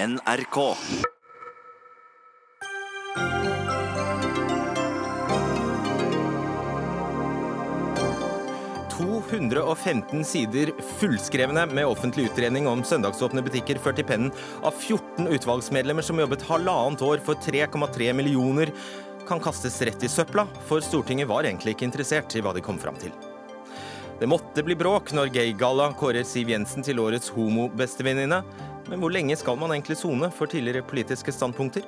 [0.00, 0.58] NRK.
[9.00, 14.32] 215 sider fullskrevne med offentlig utredning om søndagsåpne butikker ført i pennen
[14.64, 18.72] av 14 utvalgsmedlemmer som jobbet halvannet år for 3,3 millioner,
[19.28, 22.80] kan kastes rett i søpla, for Stortinget var egentlig ikke interessert i hva de kom
[22.80, 23.12] fram til.
[24.20, 28.42] Det måtte bli bråk når Gaygalla kårer Siv Jensen til årets homobestevenninne,
[28.88, 31.84] men hvor lenge skal man egentlig sone for tidligere politiske standpunkter?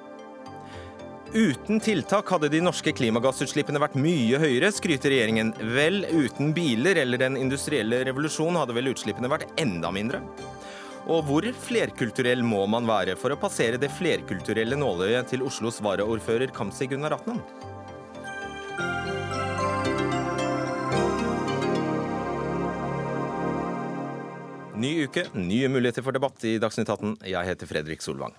[1.32, 5.54] Uten tiltak hadde de norske klimagassutslippene vært mye høyere, skryter regjeringen.
[5.72, 10.20] Vel, uten biler eller den industrielle revolusjon hadde vel utslippene vært enda mindre?
[11.08, 16.52] Og hvor flerkulturell må man være for å passere det flerkulturelle nåløyet til Oslos varaordfører
[16.52, 17.16] Kamzy Gunnar
[24.82, 27.12] Ny uke, nye muligheter for debatt i Dagsnytt 18.
[27.28, 28.32] Jeg heter Fredrik Solvang.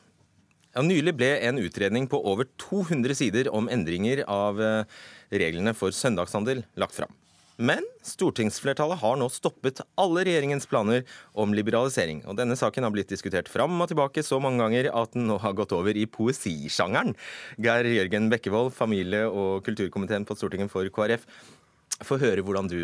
[0.73, 4.89] Ja, nylig ble en utredning på over 200 sider om endringer av eh,
[5.31, 7.13] reglene for søndagshandel lagt fram.
[7.55, 12.23] Men stortingsflertallet har nå stoppet alle regjeringens planer om liberalisering.
[12.27, 15.38] Og denne saken har blitt diskutert fram og tilbake så mange ganger at den nå
[15.45, 17.13] har gått over i poesisjangeren.
[17.61, 21.23] Geir Jørgen Bekkevold, familie- og kulturkomiteen på Stortinget for KrF.
[22.03, 22.81] Få høre hvordan du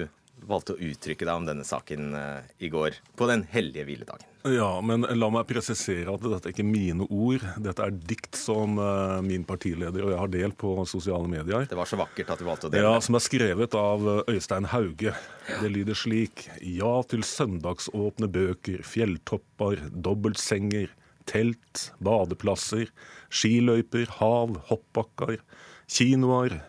[0.47, 4.25] valgte å uttrykke deg om denne saken eh, i går, på den hellige hviledagen.
[4.47, 7.43] Ja, men la meg presisere at dette er ikke mine ord.
[7.59, 11.67] Dette er dikt som uh, min partileder og jeg har delt på sosiale medier.
[11.67, 14.31] Det var så vakkert at du valgte å dele Ja, Som er skrevet av eh,
[14.31, 15.11] Øystein Hauge.
[15.49, 16.47] Det lyder slik.
[16.63, 20.87] Ja til søndagsåpne bøker, fjelltopper, dobbeltsenger,
[21.27, 22.87] telt, badeplasser,
[23.27, 25.43] skiløyper, hav, hoppbakker,
[25.91, 26.61] kinoer,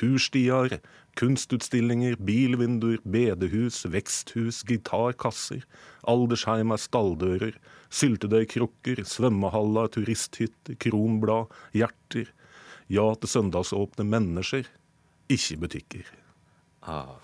[0.00, 0.80] turstier,
[1.18, 5.64] Kunstutstillinger, bilvinduer, bedehus, veksthus, gitarkasser,
[6.08, 7.56] aldersheimer, stalldører,
[7.90, 12.30] syltetøykrukker, svømmehaller, turisthytter, kronblad, hjerter.
[12.90, 14.66] Ja til søndagsåpne mennesker,
[15.30, 16.08] ikke butikker.
[16.82, 17.18] Ah.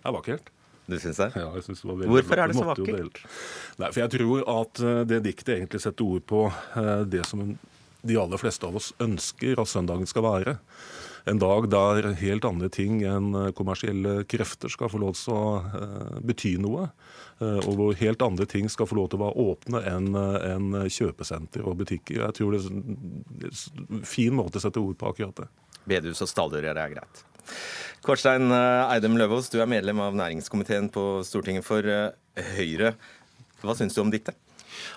[0.00, 0.50] Det er vakkert.
[0.86, 1.30] Du syns det?
[1.34, 3.22] Ja, jeg synes det var veldig Hvorfor er det så vakkert?
[3.80, 7.42] Nei, for jeg tror at eh, det diktet egentlig setter ord på eh, det som
[8.06, 10.54] de aller fleste av oss ønsker at søndagen skal være.
[11.26, 15.46] En dag der helt andre ting enn eh, kommersielle krefter skal få lov til å
[15.64, 16.84] eh, bety noe.
[17.40, 20.68] eh, Og hvor helt andre ting skal få lov til å være åpne enn enn
[20.86, 22.22] kjøpesenter og butikker.
[22.22, 25.48] Jeg tror det er en fin måte å sette ord på akkurat det.
[25.86, 27.24] Bedehus og stalldører er greit.
[28.06, 31.82] Kårstein eh, Eidem Løvaas, du er medlem av næringskomiteen på Stortinget for
[32.54, 32.94] Høyre.
[33.66, 34.38] Hva syns du om diktet?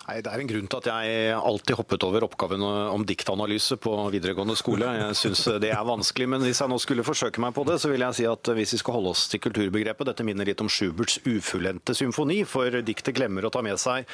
[0.07, 3.93] Nei, Det er en grunn til at jeg alltid hoppet over oppgaven om diktanalyse på
[4.13, 4.89] videregående skole.
[4.99, 7.91] Jeg syns det er vanskelig, men hvis jeg nå skulle forsøke meg på det, så
[7.91, 10.69] vil jeg si at hvis vi skal holde oss til kulturbegrepet Dette minner litt om
[10.71, 14.07] Schuberts ufullendte symfoni, for diktet glemmer å ta med seg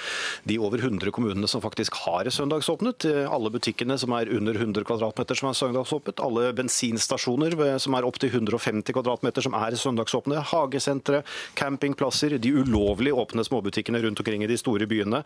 [0.47, 3.07] de over 100 kommunene som faktisk har søndagsåpnet.
[3.31, 6.21] Alle butikkene som er under 100 kvadratmeter som er søndagsåpnet.
[6.23, 10.41] Alle bensinstasjoner som er opptil 150 kvadratmeter som er søndagsåpne.
[10.51, 11.23] Hagesentre,
[11.59, 15.23] campingplasser, de ulovlig åpne småbutikkene rundt omkring i de store byene.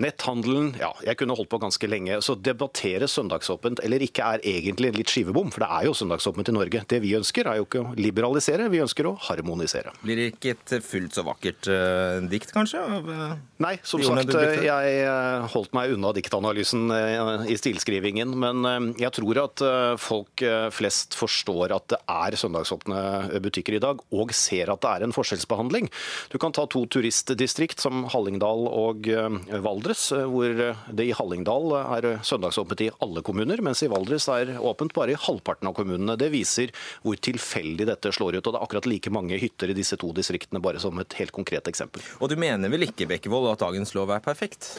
[0.00, 2.20] Netthandelen Ja, jeg kunne holdt på ganske lenge.
[2.24, 6.52] Så debattere søndagsåpent eller ikke er egentlig en litt skivebom, for det er jo søndagsåpent
[6.52, 6.84] i Norge.
[6.88, 9.94] Det vi ønsker er jo ikke å liberalisere, vi ønsker å harmonisere.
[10.02, 12.82] Blir det ikke et fullt så vakkert uh, dikt, kanskje?
[12.82, 18.32] Uh, Nei, som sagt, jeg eh, holdt meg unna diktanalysen uh, i stilskrivingen.
[18.42, 23.76] Men eh, jeg tror at eh, folk eh, flest forstår at det er søndagsåpne butikker
[23.76, 25.90] i dag, og ser at det er en forskjellsbehandling.
[26.32, 29.38] Du kan ta to turistdistrikt som Hallingdal og eh,
[29.82, 34.54] Valdres, eh, hvor det i Hallingdal er søndagsåpent i alle kommuner, mens i Valdres er
[34.62, 36.14] åpent bare i halvparten av kommunene.
[36.16, 36.70] Det viser
[37.02, 38.46] hvor tilfeldig dette slår ut.
[38.46, 41.34] Og det er akkurat like mange hytter i disse to distriktene, bare som et helt
[41.34, 42.02] konkret eksempel.
[42.20, 44.76] Og du mener vel ikke, Bekkevold, at dagens lov er perfekt?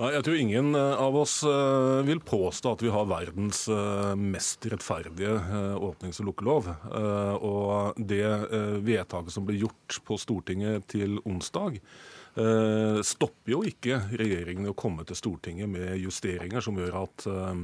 [0.00, 4.14] Nei, Jeg tror ingen eh, av oss eh, vil påstå at vi har verdens eh,
[4.18, 6.72] mest rettferdige eh, åpnings- og lukkelov.
[6.90, 13.58] Eh, Og det eh, vedtaket som ble gjort på Stortinget til onsdag, eh, stopper jo
[13.68, 17.60] ikke regjeringen i å komme til Stortinget med justeringer som gjør at eh,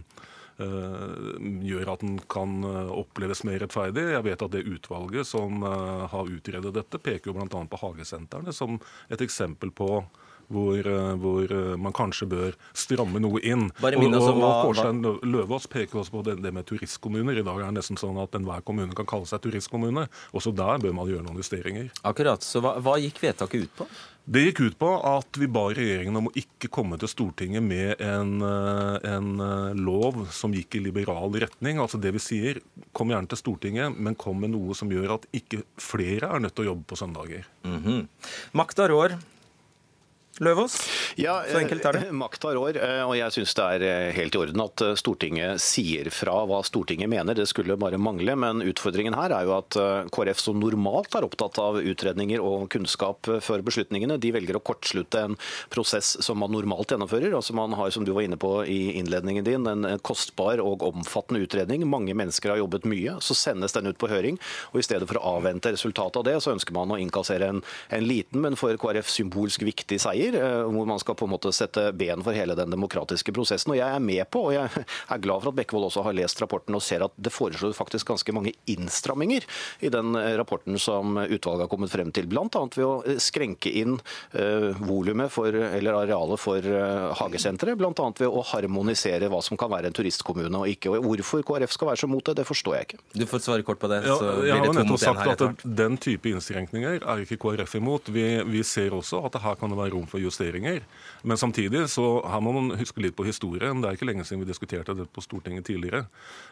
[0.65, 1.35] eh,
[1.71, 4.09] gjør at den kan eh, oppleves mer rettferdig.
[4.15, 7.49] Jeg vet at det utvalget som eh, har utredet dette, peker jo bl.a.
[7.49, 10.03] på hagesentrene som et eksempel på
[10.49, 13.69] hvor, eh, hvor eh, man kanskje bør stramme noe inn.
[13.83, 17.41] Bare og, og, og Kårstein Løvaas peker også på det, det med turistkommuner.
[17.41, 20.09] I dag er det nesten sånn at enhver kommune kan kalle seg turistkommune.
[20.37, 21.93] Også der bør man gjøre noen justeringer.
[22.09, 22.45] Akkurat.
[22.45, 23.89] Så hva, hva gikk vedtaket ut på?
[24.29, 28.03] Det gikk ut på at vi ba regjeringen om å ikke komme til Stortinget med
[28.05, 31.81] en, eh, en eh, lov som gikk i liberal retning.
[31.81, 32.61] Altså det vi sier,
[32.93, 36.59] kom gjerne til Stortinget, men kom med noe som gjør at ikke flere er nødt
[36.59, 37.49] til å jobbe på søndager.
[37.65, 38.05] Mhm.
[38.53, 39.17] Makta rår.
[40.39, 40.77] Løvaas?
[41.19, 42.03] Ja, Så enkelt er det.
[42.09, 44.83] eh, Makt har år, eh, og jeg syns det er eh, helt i orden at
[45.01, 47.35] Stortinget sier fra hva Stortinget mener.
[47.35, 48.37] Det skulle bare mangle.
[48.39, 49.75] Men utfordringen her er jo at
[50.15, 55.25] KrF, som normalt er opptatt av utredninger og kunnskap før beslutningene, de velger å kortslutte
[55.27, 55.37] en
[55.75, 57.35] prosess som man normalt gjennomfører.
[57.35, 61.43] Altså Man har, som du var inne på i innledningen din, en kostbar og omfattende
[61.43, 61.83] utredning.
[61.89, 63.17] Mange mennesker har jobbet mye.
[63.25, 64.39] Så sendes den ut på høring,
[64.73, 67.63] og i stedet for å avvente resultatet av det, så ønsker man å innkassere en,
[67.91, 71.53] en liten, men for KrF symbolsk viktig seier, eh, hvor man skal på en måte
[71.55, 73.73] sette ben for hele den demokratiske prosessen.
[73.75, 74.85] Og jeg er med på, og jeg
[75.15, 78.13] er glad for at Bekkevold også har lest rapporten og ser at det foreslår faktisk
[78.13, 79.47] ganske mange innstramminger
[79.81, 82.29] i den eh, rapporten som utvalget har kommet frem til.
[82.31, 82.47] Bl.a.
[82.49, 83.99] ved å eh, skrenke inn
[84.85, 86.65] volumet for, eller arealet for
[87.19, 87.79] hagesenteret.
[87.79, 87.93] Bl.a.
[87.93, 90.93] ved å harmonisere hva som kan være en turistkommune og ikke.
[90.93, 93.01] Og Hvorfor KrF skal være så mot det, det forstår jeg ikke.
[93.15, 94.01] Du får svare kort på det.
[94.07, 94.17] Ja,
[94.47, 95.65] jeg har nettopp sagt at.
[95.79, 98.11] Den type innskrenkninger er ikke KrF imot.
[98.15, 100.81] Vi, vi ser også at her kan det være rom for justeringer.
[101.23, 103.81] Men samtidig så her må man huske litt på historien.
[103.83, 106.07] Det er ikke lenge siden vi diskuterte det på Stortinget tidligere.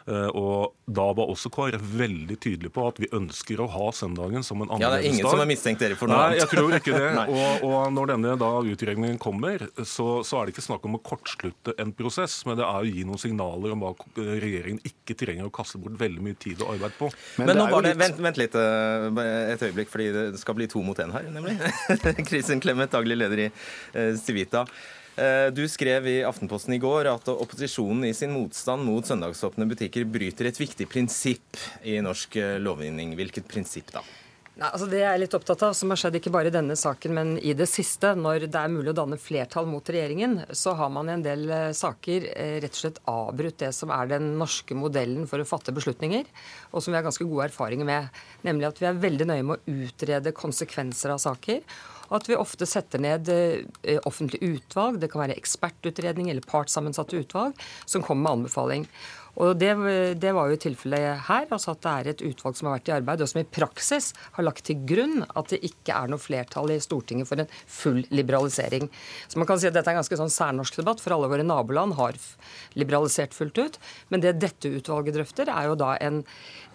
[0.07, 4.43] Eh, Og Da var også KrF veldig tydelig på at vi ønsker å ha søndagen
[4.43, 5.31] som en Ja, det er ingen dag.
[5.31, 7.09] som har mistenkt dere for noe Nei, jeg tror ikke det.
[7.37, 11.01] Og, og når denne da utregningen kommer, så, så er det ikke snakk om å
[11.03, 15.47] kortslutte en prosess, men det er å gi noen signaler om hva regjeringen ikke trenger
[15.47, 17.09] å kaste bort veldig mye tid og arbeid på.
[17.39, 20.57] Men, men nå var det, litt- vent, vent litt eh, et øyeblikk, fordi det skal
[20.57, 21.57] bli to mot én her, nemlig.
[22.29, 24.65] Kristin Clemet, daglig leder i eh, Civita.
[25.17, 30.05] Eh, Du skrev i Aftenposten i går at opposisjonen i sin motstand mot søndagsåpne butikker
[30.05, 33.15] bryter et viktig prinsipp i norsk eh, lovgivning.
[33.17, 34.05] Hvilket prinsipp da?
[34.57, 36.73] Nei, altså Det jeg er litt opptatt av, som har skjedd ikke bare i denne
[36.79, 40.73] saken, men i det siste, når det er mulig å danne flertall mot regjeringen, så
[40.79, 44.09] har man i en del eh, saker eh, rett og slett avbrutt det som er
[44.09, 46.25] den norske modellen for å fatte beslutninger,
[46.71, 48.17] og som vi har ganske gode erfaringer med.
[48.49, 51.61] Nemlig at vi er veldig nøye med å utrede konsekvenser av saker.
[52.07, 57.21] og At vi ofte setter ned eh, offentlige utvalg, det kan være ekspertutredning eller partssammensatte
[57.21, 57.53] utvalg,
[57.85, 58.89] som kommer med anbefaling.
[59.37, 59.69] Og det,
[60.17, 62.95] det var jo tilfellet her, altså at det er et utvalg som har vært i
[62.95, 66.73] arbeid, og som i praksis har lagt til grunn at det ikke er noe flertall
[66.73, 68.89] i Stortinget for en full liberalisering.
[69.29, 71.45] Så man kan si at dette er en ganske sånn særnorsk debatt, for alle våre
[71.45, 72.17] naboland har
[72.77, 73.77] liberalisert fullt ut.
[74.09, 76.23] Men det dette utvalget drøfter, er jo da en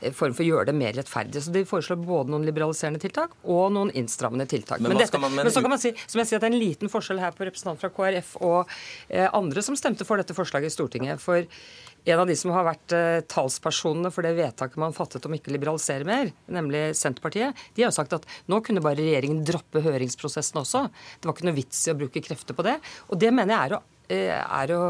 [0.01, 1.43] eh, form for å gjøre det mer rettferdig.
[1.43, 4.79] Så de foreslår både noen liberaliserende tiltak og noen innstrammende tiltak.
[4.79, 6.63] Men men, dette, men så kan man si, som jeg sier, at det er en
[6.63, 8.71] liten forskjell her på representanten fra KrF og
[9.09, 11.23] eh, andre som stemte for dette forslaget i Stortinget.
[11.23, 11.43] For
[12.05, 15.53] en av de som har vært eh, talspersonene for det vedtaket man fattet om ikke
[15.55, 20.63] liberalisere mer, nemlig Senterpartiet, de har jo sagt at nå kunne bare regjeringen droppe høringsprosessen
[20.63, 20.87] også.
[21.21, 22.79] Det var ikke noe vits i å bruke krefter på det.
[23.11, 23.83] Og det mener jeg er å
[24.33, 24.83] er å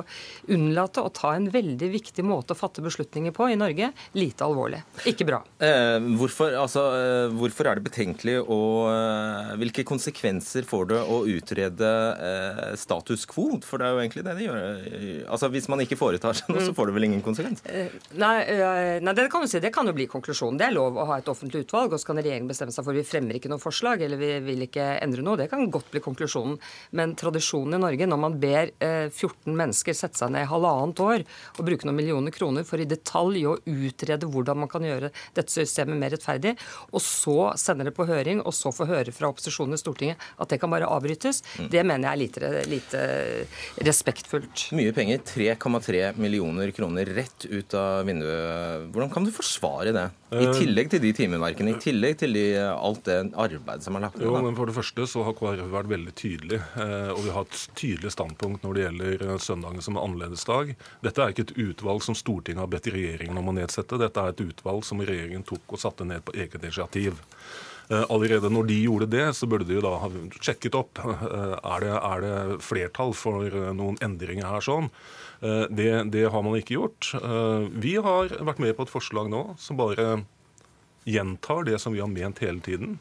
[0.53, 4.83] unnlate å ta en veldig viktig måte å fatte beslutninger på i Norge lite alvorlig.
[5.09, 5.43] Ikke bra.
[5.63, 8.61] Eh, hvorfor, altså, eh, hvorfor er det betenkelig å
[8.91, 11.91] eh, Hvilke konsekvenser får det å utrede
[12.29, 13.61] eh, status quo?
[13.67, 14.61] For det er jo egentlig det de gjør.
[15.33, 17.63] Altså, Hvis man ikke foretar seg noe, så får det vel ingen konsekvens?
[18.19, 19.61] Nei, øh, nei, det kan du si.
[19.63, 20.59] Det kan jo bli konklusjonen.
[20.61, 22.97] Det er lov å ha et offentlig utvalg, og så kan regjeringen bestemme seg for
[22.97, 25.39] vi fremmer ikke noe forslag, eller vi vil ikke endre noe.
[25.41, 26.59] Det kan godt bli konklusjonen.
[26.99, 31.03] Men tradisjonen i Norge, når man ber eh, 14 mennesker sette seg ned i halvannet
[31.05, 31.25] år
[31.57, 35.53] og bruke noen millioner kroner for i detalj å utrede hvordan man kan gjøre dette
[35.53, 36.55] systemet mer rettferdig,
[36.91, 40.53] og så sender det på høring, og så få høre fra opposisjonen i Stortinget at
[40.53, 41.43] det kan bare avbrytes,
[41.73, 43.03] det mener jeg er lite, lite
[43.89, 44.69] respektfullt.
[44.77, 48.91] Mye penger, 3,3 millioner kroner rett ut av vinduet.
[48.93, 50.09] Hvordan kan du forsvare det?
[50.33, 54.17] I tillegg til de timeverkene, i tillegg til de, alt det arbeidet som er lagt
[54.17, 54.27] ned.
[54.29, 57.49] Jo, men For det første så har KrF vært veldig tydelig, eh, og vi har
[57.49, 60.75] et tydelig standpunkt når det gjelder eh, søndagen som en annerledes dag.
[61.05, 63.99] Dette er ikke et utvalg som Stortinget har bedt regjeringen om å nedsette.
[64.01, 67.21] Dette er et utvalg som regjeringen tok og satte ned på eget initiativ.
[67.91, 71.03] Eh, Allerede når de gjorde det, så burde de jo da ha sjekket opp.
[71.03, 74.91] Eh, Er det, er det flertall for eh, noen endringer her sånn?
[75.43, 77.09] Det, det har man ikke gjort.
[77.83, 80.21] Vi har vært med på et forslag nå som bare
[81.03, 83.01] gjentar det som vi har ment hele tiden.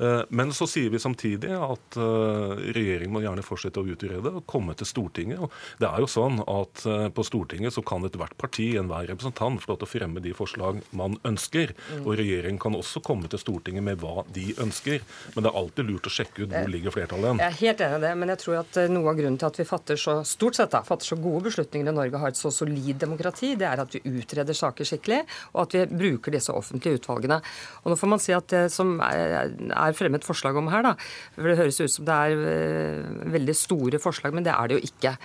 [0.00, 4.46] Eh, Men så sier vi samtidig at eh, regjeringen må gjerne fortsette å utrede og
[4.48, 5.42] komme til Stortinget.
[5.44, 9.60] Og det er jo sånn at eh, På Stortinget så kan ethvert parti, enhver representant,
[9.60, 11.74] få lov til å fremme de forslag man ønsker.
[12.00, 15.04] Og regjeringen kan også komme til Stortinget med hva de ønsker.
[15.34, 17.42] Men det er alltid lurt å sjekke ut hvor ligger flertallet hen.
[17.44, 19.60] Jeg er helt enig i det, men jeg tror at noe av grunnen til at
[19.60, 22.52] vi fatter så stort sett da, fatter så gode beslutninger i Norge, har et så
[22.54, 25.20] solid demokrati, det er at vi utreder saker skikkelig,
[25.52, 27.40] og at vi bruker disse offentlige utvalgene.
[27.82, 29.50] Og nå får man si at det som er,
[29.90, 30.84] er fremmet forslag om her.
[30.86, 30.94] da.
[31.36, 34.78] For Det høres ut som det er uh, veldig store forslag, men det er det
[34.78, 35.16] jo ikke.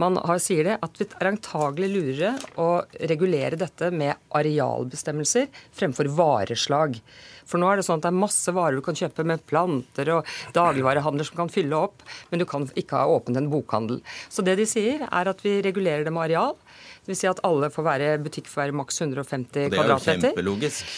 [0.00, 2.70] Man har, sier det at det er antagelig lurere å
[3.12, 6.98] regulere dette med arealbestemmelser fremfor vareslag.
[7.48, 10.10] For nå er det sånn at det er masse varer du kan kjøpe med planter
[10.16, 14.00] og dagligvarehandler som kan fylle opp, men du kan ikke ha åpent en bokhandel.
[14.32, 16.56] Så det de sier, er at vi regulerer det med areal.
[17.04, 17.20] Dvs.
[17.20, 19.74] si at alle får være butikk for være maks 150 kvadratmeter.
[19.74, 20.96] Det er jo kjempelogisk.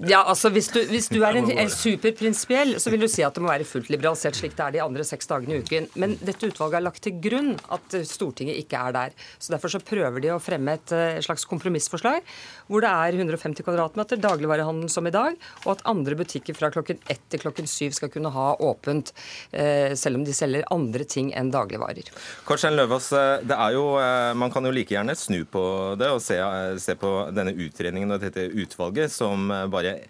[0.00, 3.36] Ja, altså Hvis du, hvis du er en, en superprinsipiell, så vil du si at
[3.36, 5.88] det må være fullt liberalisert, slik det er de andre seks dagene i uken.
[6.00, 9.16] Men dette utvalget har lagt til grunn at Stortinget ikke er der.
[9.38, 12.22] Så Derfor så prøver de å fremme et eh, slags kompromissforslag
[12.72, 17.02] hvor det er 150 kvadratmeter, dagligvarehandel som i dag, og at andre butikker fra klokken
[17.12, 19.12] ett til klokken syv skal kunne ha åpent,
[19.52, 22.08] eh, selv om de selger andre ting enn dagligvarer.
[22.48, 23.84] Karstein Løvaas, eh, det er jo,
[24.38, 25.62] man kan jo like gjerne snu på
[26.00, 26.38] det og se,
[26.80, 30.02] se på denne utredningen og dette utvalget som bare bare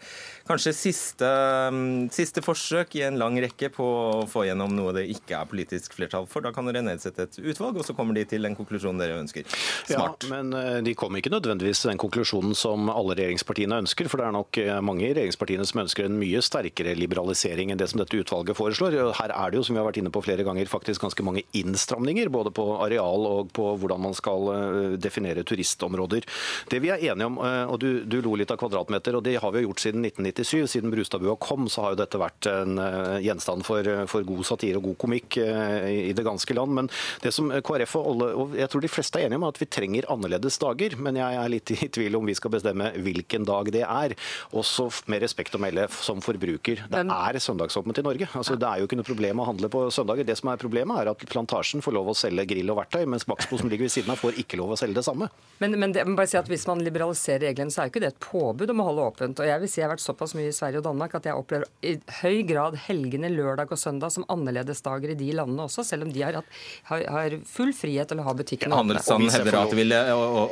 [0.49, 1.29] kanskje siste,
[1.73, 5.49] mm, siste, forsøk i en lang rekke på å få gjennom noe det ikke er
[5.49, 6.45] politisk flertall for.
[6.45, 9.47] Da kan dere nedsette et utvalg, og så kommer de til den konklusjonen dere ønsker.
[9.87, 10.27] Smart.
[10.27, 14.11] Ja, men eh, de kom ikke nødvendigvis til den konklusjonen som alle regjeringspartiene ønsker.
[14.11, 17.81] For det er nok eh, mange i regjeringspartiene som ønsker en mye sterkere liberalisering enn
[17.81, 18.99] det som dette utvalget foreslår.
[19.21, 21.47] Her er det jo, som vi har vært inne på flere ganger, faktisk ganske mange
[21.57, 22.33] innstramninger.
[22.35, 26.27] Både på areal og på hvordan man skal eh, definere turistområder.
[26.73, 29.53] Det vi er enige om, og du, du lo litt av kvadratmeter, og det har
[29.55, 30.67] vi gjort siden 1990 1997.
[30.73, 34.81] Siden Brustadbua kom, så har jo dette vært en eh, gjenstand for, for god satire
[34.81, 36.75] og god komikk eh, i det ganske land.
[36.79, 36.91] Men
[37.23, 39.69] det som KrF og alle, og jeg tror de fleste er enige om, at vi
[39.71, 40.97] trenger annerledes dager.
[41.03, 44.17] Men jeg er litt i tvil om vi skal bestemme hvilken dag det er.
[44.57, 46.85] Også med respekt å melde som forbruker.
[46.93, 48.31] Det er søndagsåpent i Norge.
[48.39, 50.27] Altså, det er jo ikke noe problem å handle på søndager.
[50.29, 53.29] Det som er problemet, er at Plantasjen får lov å selge grill og verktøy, mens
[53.31, 55.29] Maxbo som ligger ved siden av, får ikke lov å selge det samme.
[55.63, 58.13] Men, men det, bare si at hvis man liberaliserer reglene, så er jo ikke det
[58.13, 59.43] et påbud om å holde åpent.
[59.43, 61.39] Og jeg vil si jeg har vært såpass mye i Sverige og Danmark at jeg
[61.39, 66.07] opplever i høy grad helgene lørdag og søndag som annerledesdager i de landene også, selv
[66.07, 66.59] om de har, hatt,
[66.91, 68.83] har, har full frihet til å ha butikkene åpne.
[68.83, 69.97] Handelsstanden hevder at det vil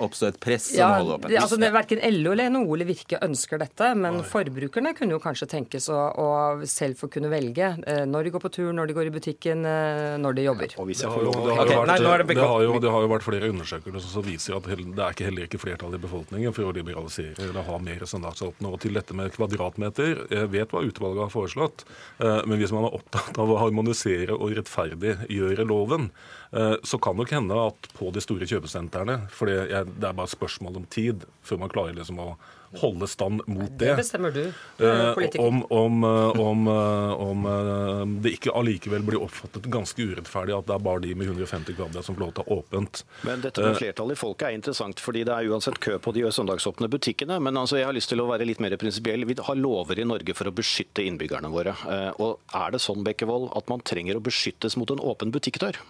[0.06, 1.36] oppstå et press ja, om å holde åpent.
[1.40, 4.26] Altså, verken LO eller NHO eller Virke ønsker dette, men Oi.
[4.30, 6.28] forbrukerne kunne jo kanskje tenkes å, å,
[6.68, 9.64] selv få kunne velge eh, når de går på tur, når de går i butikken,
[9.68, 10.74] eh, når de jobber.
[10.74, 11.78] Ja, det, har jo, det, har okay.
[11.78, 14.68] vært, Nei, det, det, har jo, det har jo vært flere undersøkelser som viser at
[14.70, 18.70] det er ikke heller ikke flertall i befolkningen for å liberalisere eller ha mer søndagsåpne.
[18.70, 20.24] Og til dette med kvadratmeter.
[20.32, 21.84] Jeg vet hva utvalget har foreslått,
[22.20, 26.10] eh, men hvis man er opptatt av å harmonisere og rettferdiggjøre loven,
[26.50, 30.32] så kan det nok hende at på de store kjøpesentrene, for det er bare et
[30.32, 32.32] spørsmål om tid før man klarer liksom å
[32.78, 33.88] holde stand mot det.
[33.88, 34.42] Det bestemmer du,
[34.78, 35.46] eh, politiker.
[35.46, 40.76] Om, om, eh, om, eh, om, det ikke allikevel blir oppfattet ganske urettferdig at det
[40.76, 43.02] er bare de med 150 kvadrat som får lov til å ha åpent.
[43.26, 46.26] Men dette med flertallet i folket er interessant, fordi det er uansett kø på de
[46.30, 47.40] søndagsåpne butikkene.
[47.42, 49.26] Men altså, jeg har lyst til å være litt mer prinsipiell.
[49.26, 51.74] Vi har lover i Norge for å beskytte innbyggerne våre.
[52.22, 55.80] Og er det sånn, Bekkevold, at man trenger å beskyttes mot en åpen butikkdør?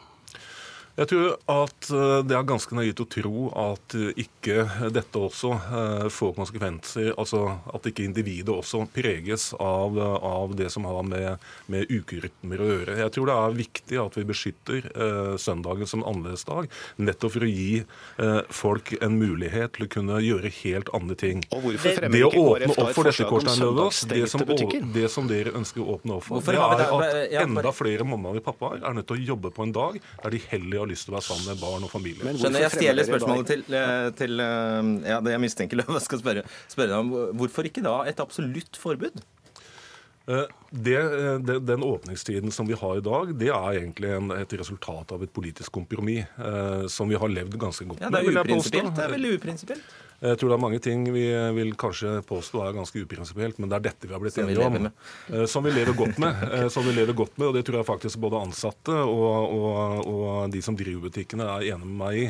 [0.99, 5.53] Jeg tror at eh, det er ganske naivt å tro at eh, ikke dette også
[5.55, 7.13] eh, får konsekvenser.
[7.15, 11.39] Altså at ikke individet også preges av, av det som har med,
[11.71, 12.99] med ukerytmer å gjøre.
[13.05, 16.71] Jeg tror det er viktig at vi beskytter eh, søndagen som annerledesdag,
[17.01, 21.45] nettopp for å gi eh, folk en mulighet til å kunne gjøre helt andre ting.
[21.55, 24.25] Og hvorfor fremmer det å åpne opp for dette, Kårstein Løvaas, det,
[24.97, 28.47] det, som dere ønsker å åpne opp for, det er at enda flere mammaer og
[28.51, 31.15] pappaer er nødt til å jobbe på en dag der de heller har lyst til
[31.15, 32.25] å være sammen med barn og familie.
[32.27, 36.23] Men Skjønner, Jeg stjeler spørsmålet til, eh, til, eh, ja, det jeg mistenker Løve skal
[36.23, 37.13] spørre, spørre deg om.
[37.41, 39.21] Hvorfor ikke da et absolutt forbud?
[40.31, 40.99] Eh, det,
[41.47, 45.25] det, den åpningstiden som vi har i dag, det er egentlig en, et resultat av
[45.25, 48.07] et politisk kompromiss eh, som vi har levd ganske godt med.
[48.07, 48.95] Ja, det er uprinsipielt.
[48.95, 49.97] Det er veldig uprinsipielt.
[50.21, 51.25] Jeg tror det er mange ting vi
[51.57, 54.89] vil kanskje påstå er ganske uprinsipielt, men det er dette vi har blitt enige om.
[55.49, 56.43] Som vi lever godt med.
[56.75, 60.53] Som vi lever godt med, og det tror jeg faktisk både ansatte og, og, og
[60.53, 62.27] de som driver butikkene er enige med meg i.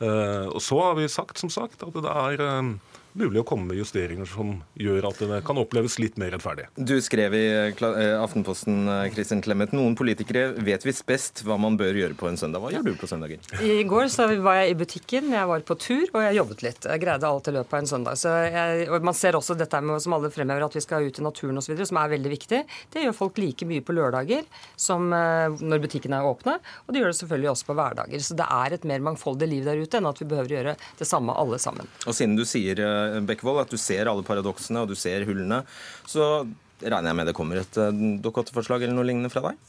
[0.00, 2.72] Og så har vi sagt, som sagt, at det er
[3.18, 6.68] mulig å komme med justeringer som gjør at det kan oppleves litt mer rettferdig.
[6.76, 11.78] Du skrev i eh, Aftenposten eh, Kristin Clemet, noen politikere vet visst best hva man
[11.80, 12.62] bør gjøre på en søndag.
[12.62, 13.42] Hva gjør du på søndager?
[13.64, 16.88] I går så var jeg i butikken, jeg var på tur og jeg jobbet litt.
[16.88, 18.20] Jeg greide alt i løpet av en søndag.
[18.20, 21.20] Så jeg, og Man ser også dette med, som alle fremhever, at vi skal ut
[21.20, 22.62] i naturen osv., som er veldig viktig.
[22.92, 24.44] Det gjør folk like mye på lørdager
[24.76, 26.58] som eh, når butikkene er åpne.
[26.86, 28.24] Og det gjør det selvfølgelig også på hverdager.
[28.26, 30.76] Så det er et mer mangfoldig liv der ute enn at vi behøver å gjøre
[30.98, 31.88] det samme alle sammen.
[32.06, 32.82] Og siden du sier
[33.28, 35.62] Bekkevold, at du ser alle paradoksene og du ser hullene,
[36.08, 36.46] så
[36.82, 39.60] regner jeg med det kommer et eh, Dokument 8-forslag eller noe lignende fra deg?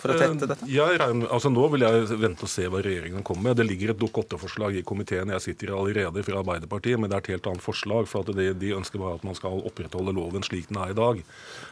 [0.00, 0.68] for å tette dette?
[0.70, 3.58] Jeg regner, altså Nå vil jeg vente og se hva regjeringen kommer med.
[3.60, 7.18] Det ligger et Dokument 8-forslag i komiteen jeg sitter i allerede fra Arbeiderpartiet, men det
[7.18, 8.08] er et helt annet forslag.
[8.10, 10.98] for at det, De ønsker bare at man skal opprettholde loven slik den er i
[10.98, 11.22] dag.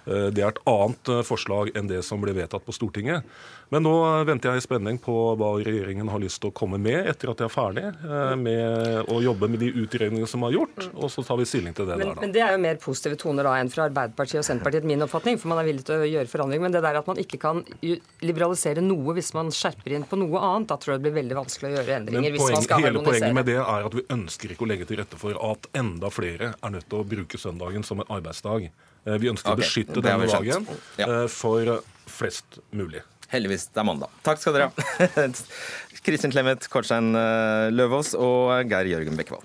[0.08, 3.26] Det er et annet forslag enn det som ble vedtatt på Stortinget.
[3.68, 3.92] Men nå
[4.24, 7.42] venter jeg i spenning på hva regjeringen har lyst til å komme med etter at
[7.42, 7.84] jeg er ferdig
[8.40, 11.88] med å jobbe med de utredningene som er gjort, og så tar vi stilling til
[11.88, 12.14] det men, der.
[12.16, 12.24] da.
[12.24, 15.36] Men det er jo mer positive toner da enn fra Arbeiderpartiet og Senterpartiet, min oppfatning,
[15.40, 16.64] for man er villig til å gjøre forandring.
[16.64, 17.62] Men det der at man ikke kan
[18.24, 21.40] liberalisere noe hvis man skjerper inn på noe annet, da tror jeg det blir veldig
[21.42, 22.36] vanskelig å gjøre endringer.
[22.38, 22.88] Hvis man skal harmonisere.
[22.88, 25.72] hele poenget med det er at vi ønsker ikke å legge til rette for at
[25.76, 28.70] enda flere er nødt til å bruke søndagen som en arbeidsdag.
[29.08, 30.66] Eh, Vi ønsker okay, å beskytte denne dagen
[31.00, 31.06] Ja.
[31.08, 33.02] eh, for flest mulig.
[33.32, 34.12] Heldigvis, det er mandag.
[34.24, 35.28] Takk skal dere ha.
[36.06, 39.44] Kristin Clemet Kortstein eh, Løvaas og Geir Jørgen Bekkevold.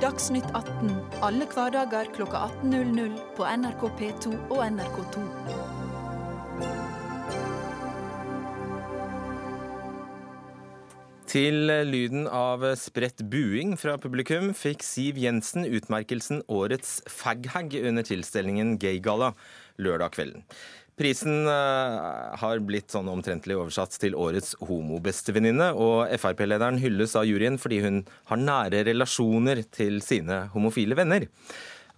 [0.00, 0.90] Dagsnytt 18
[1.24, 5.24] alle hverdager klokka 18.00 på NRK P2 og NRK2.
[11.36, 18.78] Til lyden av spredt buing fra publikum fikk Siv Jensen utmerkelsen Årets faghag under tilstelningen
[18.80, 19.34] Gaygalla
[19.76, 20.46] lørdag kvelden.
[20.96, 21.98] Prisen eh,
[22.40, 28.00] har blitt sånn omtrentlig oversatt til årets homobestevenninne, og Frp-lederen hylles av juryen fordi hun
[28.32, 31.28] har nære relasjoner til sine homofile venner.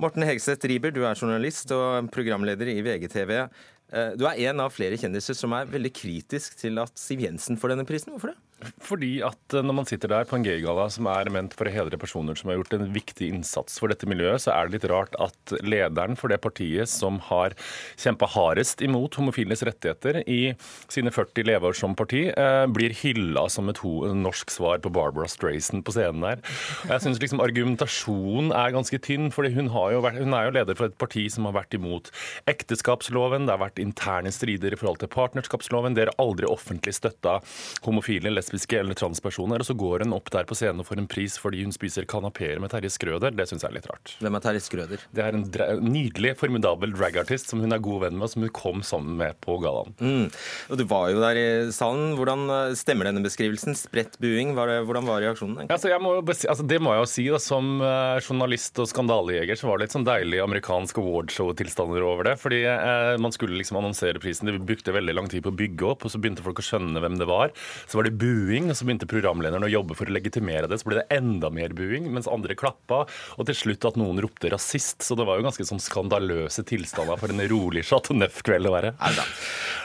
[0.03, 3.37] Morten Hegseth Riiber, du er journalist og programleder i VGTV.
[3.39, 7.55] Eh, Du er en av flere kjendiser som er veldig kritisk til at Siv Jensen
[7.55, 8.19] får denne prisen.
[8.19, 8.48] Hvorfor det?
[8.83, 11.73] Fordi at eh, når man sitter der på en gaygalla som er ment for å
[11.73, 14.89] hedre personer som har gjort en viktig innsats for dette miljøet, så er det litt
[14.91, 17.55] rart at lederen for det partiet som har
[18.01, 20.57] kjempa hardest imot homofiles rettigheter i
[20.91, 25.31] sine 40 leveår som parti, eh, blir hylla som et ho norsk svar på Barbara
[25.31, 26.43] Strayson på scenen der.
[26.89, 30.91] Og Jeg syns liksom argumentasjonen er ganske tynn, for hun, hun er jo leder for
[30.91, 32.11] et parti som har vært imot
[32.51, 37.39] ekteskapsloven, det har vært interne strider i forhold til partnerskapsloven, dere har aldri offentlig støtta
[37.87, 41.11] homofile, lesbiske eller transpersoner, og så går hun opp der på scenen og får en
[41.11, 43.35] pris fordi hun spiser kanapeer med Terje Skrøder.
[43.37, 44.15] Det syns jeg er litt rart.
[44.23, 45.05] Hvem er Terje Skrøder?
[45.15, 45.47] Det er en
[45.85, 49.39] nydelig, formidabel dragartist som hun er god venn med, og som hun kom sammen med
[49.45, 49.95] på gallaen.
[50.01, 50.29] Mm.
[50.71, 52.15] Og Du var jo der i salen.
[52.19, 53.77] Hvordan eh, stemmer denne beskrivelsen?
[53.79, 54.55] Spredt buing.
[54.57, 55.57] Hvordan var reaksjonen?
[55.59, 55.75] egentlig?
[55.75, 57.27] Altså, jeg må altså, det må jeg jo si.
[57.35, 62.31] da, Som eh, journalist og skandalejeger så var det litt sånn deilig amerikansk awardshow-tilstander over
[62.31, 62.37] det.
[62.41, 64.49] Fordi eh, man skulle liksom annonsere prisen.
[64.51, 67.03] Det brukte veldig lang tid på å bygge opp, og så begynte folk å skjønne
[67.05, 67.55] hvem det var.
[67.87, 68.38] Så var det buing,
[68.71, 70.81] og så begynte programlederen å jobbe for å legitimere det.
[70.81, 73.05] Så ble det enda mer buing, mens andre klappa.
[73.37, 75.03] Og til slutt at noen ropte rasist.
[75.07, 78.95] Så det var jo ganske sånn skandaløse tilstander for en rolig Chateau Neuf-kveld å være.
[79.03, 79.29] Neida.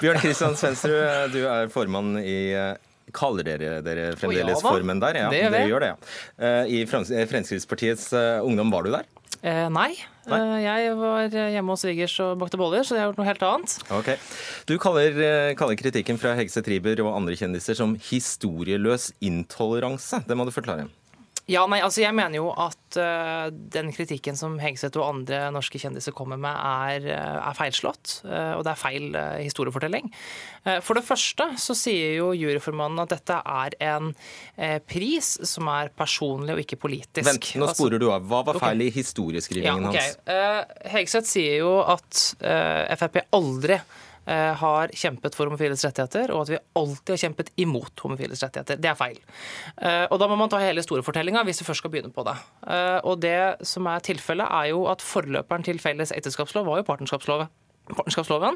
[0.04, 2.40] Bjørn Kristian Svendsrud, du er formann i
[3.14, 5.18] Kaller dere dere fremdeles oh, ja formen der?
[5.26, 5.58] Ja, Det gjør det.
[5.60, 6.14] dere gjør det, ja.
[6.48, 9.10] Eh, I Fremskrittspartiets eh, Ungdom, var du der?
[9.44, 9.92] Eh, nei.
[10.32, 10.40] Nei.
[10.40, 13.44] Eh, jeg var hjemme hos svigers og bakte boller, så jeg har gjort noe helt
[13.44, 13.76] annet.
[13.92, 14.10] Ok.
[14.70, 20.24] Du kaller, eh, kaller kritikken fra Hegse Triber og andre kjendiser som historieløs intoleranse.
[20.26, 20.88] Det må du forklare.
[21.52, 25.80] Ja, nei, altså Jeg mener jo at uh, den kritikken som Hegseth og andre norske
[25.82, 28.22] kjendiser kommer med, er, eh, er feilslått.
[28.24, 30.08] Uh, og det er feil uh, historiefortelling.
[30.86, 34.14] For det første så sier jo juryformannen at dette er en
[34.88, 37.28] pris som er personlig og ikke politisk.
[37.28, 38.24] Vent, nå Altså- sporer du av.
[38.24, 40.00] Hva var feil feil i historieskrivingen Ja, ok.
[40.00, 40.88] hans?
[40.94, 42.22] Hegseth sier jo at
[42.96, 43.82] Frp aldri
[44.26, 48.80] har kjempet for homofiles rettigheter, og at vi alltid har kjempet imot homofiles rettigheter.
[48.80, 49.20] Det er feil.
[49.82, 52.36] Eh, og da må man ta hele historiefortellinga hvis vi først skal begynne på det.
[52.68, 56.88] Eh, og det som er tilfellet, er jo at forløperen til felles ekteskapslov var jo
[56.88, 57.52] partnerskapsloven.
[57.90, 58.56] Partnerskapsloven.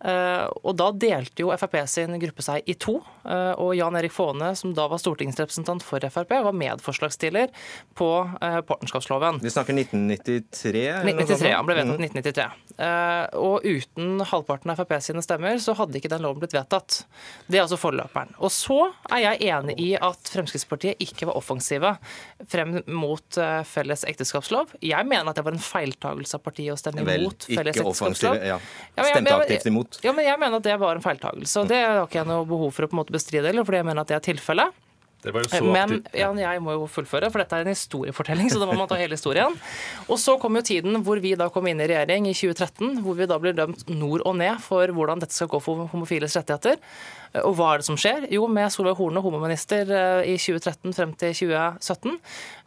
[0.00, 2.94] Eh, og da delte jo Frp sin gruppe seg i to.
[3.28, 7.52] eh, og Jan Erik Faane, som da var stortingsrepresentant for Frp, var medforslagsstiller
[7.94, 8.08] på
[8.40, 9.42] eh, partnerskapsloven.
[9.44, 10.86] Vi snakker 1993?
[11.04, 11.52] 1993, sånt?
[11.54, 12.02] han ble vedtatt Mhm.
[12.02, 12.48] i 1993.
[12.78, 17.04] Eh, og uten halvparten av Frp sine stemmer, så hadde ikke den loven blitt vedtatt.
[17.48, 18.32] Det er altså forløperen.
[18.40, 18.80] Og så
[19.12, 21.98] er jeg enig i at Fremskrittspartiet ikke var offensive
[22.48, 24.72] frem mot felles ekteskapslov.
[24.80, 28.42] Jeg mener at det var en feiltagelse av partiet å stemme imot felles ekteskapslov.
[28.42, 28.58] ja.
[28.96, 29.98] Ja, jeg- Stemte aktivt imot.
[30.04, 31.60] Ja, men jeg mener at det var en feiltagelse.
[31.62, 33.80] Og det har ikke jeg noe behov for å på en måte bestride, eller fordi
[33.80, 34.72] jeg mener at det er tilfellet.
[35.22, 38.50] Det var jo så Men ja, jeg må jo fullføre, for dette er en historiefortelling,
[38.50, 39.54] så da må man ta hele historien.
[40.10, 43.14] Og så kom jo tiden hvor vi da kom inn i regjering i 2013, hvor
[43.14, 46.76] vi da blir dømt nord og ned for hvordan dette skal gå for homofiles rettigheter.
[47.40, 48.26] Og hva er det som skjer?
[48.28, 52.18] Jo, med Solveig Horne, homominister eh, i 2013 frem til 2017,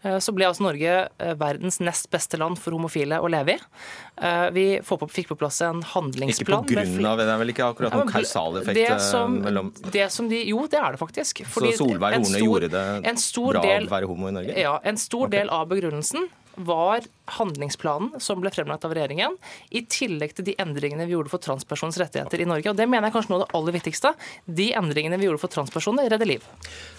[0.07, 3.59] eh, så ble altså Norge eh, verdens nest beste land for homofile å leve i.
[4.25, 6.65] Eh, Vi på, fikk på plass en handlingsplan.
[6.65, 9.69] Ikke på grunn av Det er vel ikke akkurat noen kausaleffekt det eh, som, mellom
[9.93, 11.43] det som de, Jo, det er det faktisk.
[11.45, 12.87] Så Solveig Horne stor- gjorde det
[13.53, 14.57] bra del- å være homo i Norge?
[14.65, 16.25] Ja, En stor del av begrunnelsen
[16.57, 17.05] var
[17.39, 19.37] handlingsplanen som ble fremlagt av regjeringen,
[19.73, 22.69] i tillegg til de endringene vi gjorde for transpersoners rettigheter i Norge.
[22.69, 24.13] Og Det mener jeg kanskje noe av det aller viktigste.
[24.45, 26.45] De endringene vi gjorde for transpersoner, redder liv.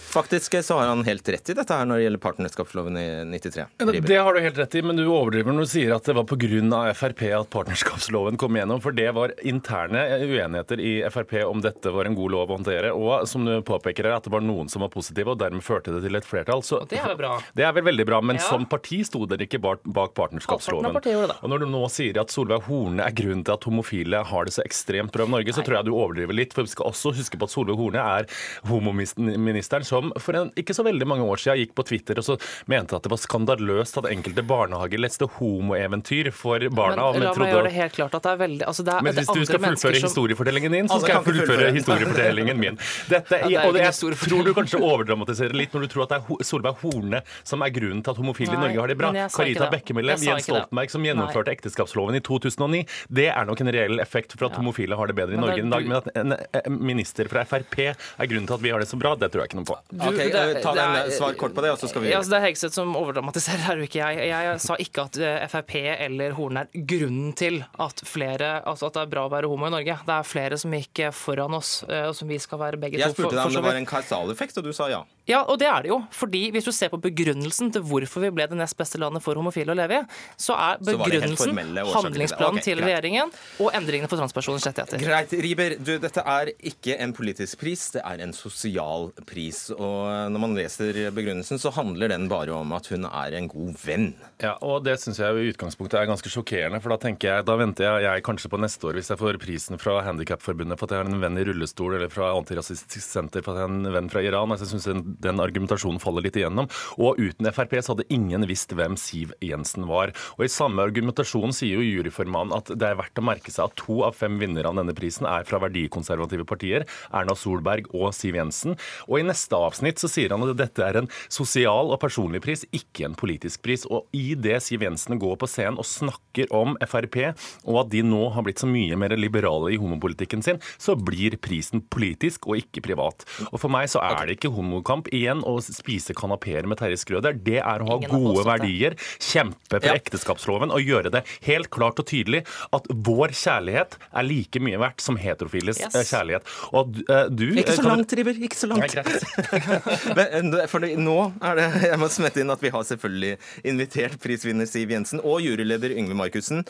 [0.07, 3.65] Faktisk så har han helt rett i dette her når det gjelder partnerskapsloven i 93.
[4.07, 6.23] Det har du helt rett i, men du overdriver når du sier at det var
[6.29, 6.93] pga.
[6.95, 8.79] Frp at partnerskapsloven kom igjennom.
[8.81, 12.93] For det var interne uenigheter i Frp om dette var en god lov å håndtere.
[12.95, 16.03] Og som du påpeker, at det var noen som var positive, og dermed førte det
[16.07, 16.63] til et flertall.
[16.63, 17.35] Så Og det er jo bra.
[17.57, 18.45] Det er vel veldig bra, men Ja.
[18.47, 20.93] som parti sto dere ikke bak, partnerskapsloven.
[21.03, 21.37] Det.
[21.41, 24.53] Og når du nå sier at Solveig Horne er grunnen til at homofile har det
[24.57, 26.53] så ekstremt bra i Norge, så tror jeg du overdriver litt.
[26.55, 28.27] For vi skal også huske på at Solveig Horne er
[28.67, 32.37] homoministeren som for en, ikke så veldig mange år siden gikk på Twitter og så
[32.69, 37.09] mente at det var skandaløst at enkelte barnehager leste homoeventyr for barna.
[37.13, 39.15] Men la meg gjøre det helt klart at det er veldig altså det er, men
[39.15, 42.79] det hvis du skal fullføre som- historiefortellingen din, så skal jeg fullføre historiefortellingen min.
[43.13, 46.15] Dette, det er og det, jeg tror du kanskje overdramatiserer litt når du tror at
[46.15, 49.11] det er Solveig Horne som er grunnen til at homofile i Norge har det bra.
[49.45, 49.69] Jeg Karita.
[49.71, 50.43] Bekkemellem, Jens.
[50.47, 54.95] Stoltenberg som gjennomførte ekteskapsloven i 2009, det er nok en reell effekt for at homofile
[54.97, 55.87] har det bedre i Norge er i dag.
[55.87, 56.33] Men at en
[56.67, 59.43] en minister fra Frp er grunnen til at vi har det så bra, det tror
[59.45, 59.77] jeg ikke noe på.
[59.91, 62.09] Du, Ok, det- eh, Ta det er- Svar kort på det, og så skal vi
[62.11, 64.29] Ja, altså det er Hegseth som overdramatiserer her, og ikke jeg.
[64.29, 68.93] Jeg sa ikke at eh, Frp eller Horne er grunnen til at flere, altså at
[68.93, 69.97] det er bra å være homo i Norge.
[70.05, 73.13] Det er flere som gikk foran oss, eh, og som vi skal være begge Jeg
[73.15, 73.23] to.
[73.23, 75.03] spurte deg om så det var en kausaleffekt, og du sa ja.
[75.27, 75.97] Ja, og det er det jo.
[76.15, 79.35] Fordi hvis du ser på begrunnelsen til hvorfor vi ble det nest beste landet for
[79.35, 80.03] homofile å leve i,
[80.39, 82.87] så er begrunnelsen så handlingsplanen Ok, til greit.
[82.87, 85.03] regjeringen og endringene for transpersoners rettigheter.
[85.03, 89.65] Greit, Riber, du, dette er ikke en politisk pris, det er en sosial pris.
[89.75, 93.75] Og når man leser begrunnelsen, så handler den bare om at hun er en god
[93.83, 94.09] venn.
[94.43, 96.79] Ja, og det syns jeg i utgangspunktet er ganske sjokkerende.
[96.83, 99.41] For da tenker jeg, da venter jeg, jeg kanskje på neste år, hvis jeg får
[99.43, 103.43] prisen fra Handikapforbundet for at jeg har en venn i rullestol, eller fra Antirasistisk Senter
[103.43, 104.53] for at jeg har en venn fra Iran.
[104.55, 106.69] Altså, jeg synes den argumentasjonen faller litt igjennom.
[107.01, 110.13] Og uten Frp så hadde ingen visst hvem Siv Jensen var.
[110.37, 113.77] Og i samme argumentasjon sier jo juryformannen at det er verdt å merke seg at
[113.79, 118.37] to av fem vinnere av denne prisen er fra verdikonservative partier, Erna Solberg og Siv
[118.37, 118.77] Jensen.
[119.07, 122.65] Og i neste avsnitt så sier han at dette er en sosial og personlig pris,
[122.75, 123.85] ikke en politisk pris.
[123.89, 127.19] Og i det Siv Jensen går på scenen og snakker om Frp,
[127.65, 131.37] og at de nå har blitt så mye mer liberale i homopolitikken sin, så blir
[131.41, 133.25] prisen politisk og ikke privat.
[133.51, 137.37] Og for meg så er det ikke homokamp igjen å spise kanapeer med Terje Skrøder.
[137.43, 139.93] Det er å ha Ingen gode verdier, kjempe for Ja.
[139.95, 145.01] ekteskapsloven og gjøre det helt klart og tydelig at vår kjærlighet er like mye verdt
[145.01, 145.95] som heterofiles Yes.
[145.95, 146.43] eh, kjærlighet.
[146.73, 148.33] Og du, eh, du Ikke så kan- langt, River.
[148.33, 148.93] Ikke så langt.
[150.17, 154.17] Men, eh, for nå er det Jeg må smette inn at vi har selvfølgelig invitert
[154.23, 156.63] prisvinner Siv Jensen og juryleder Yngve Markussen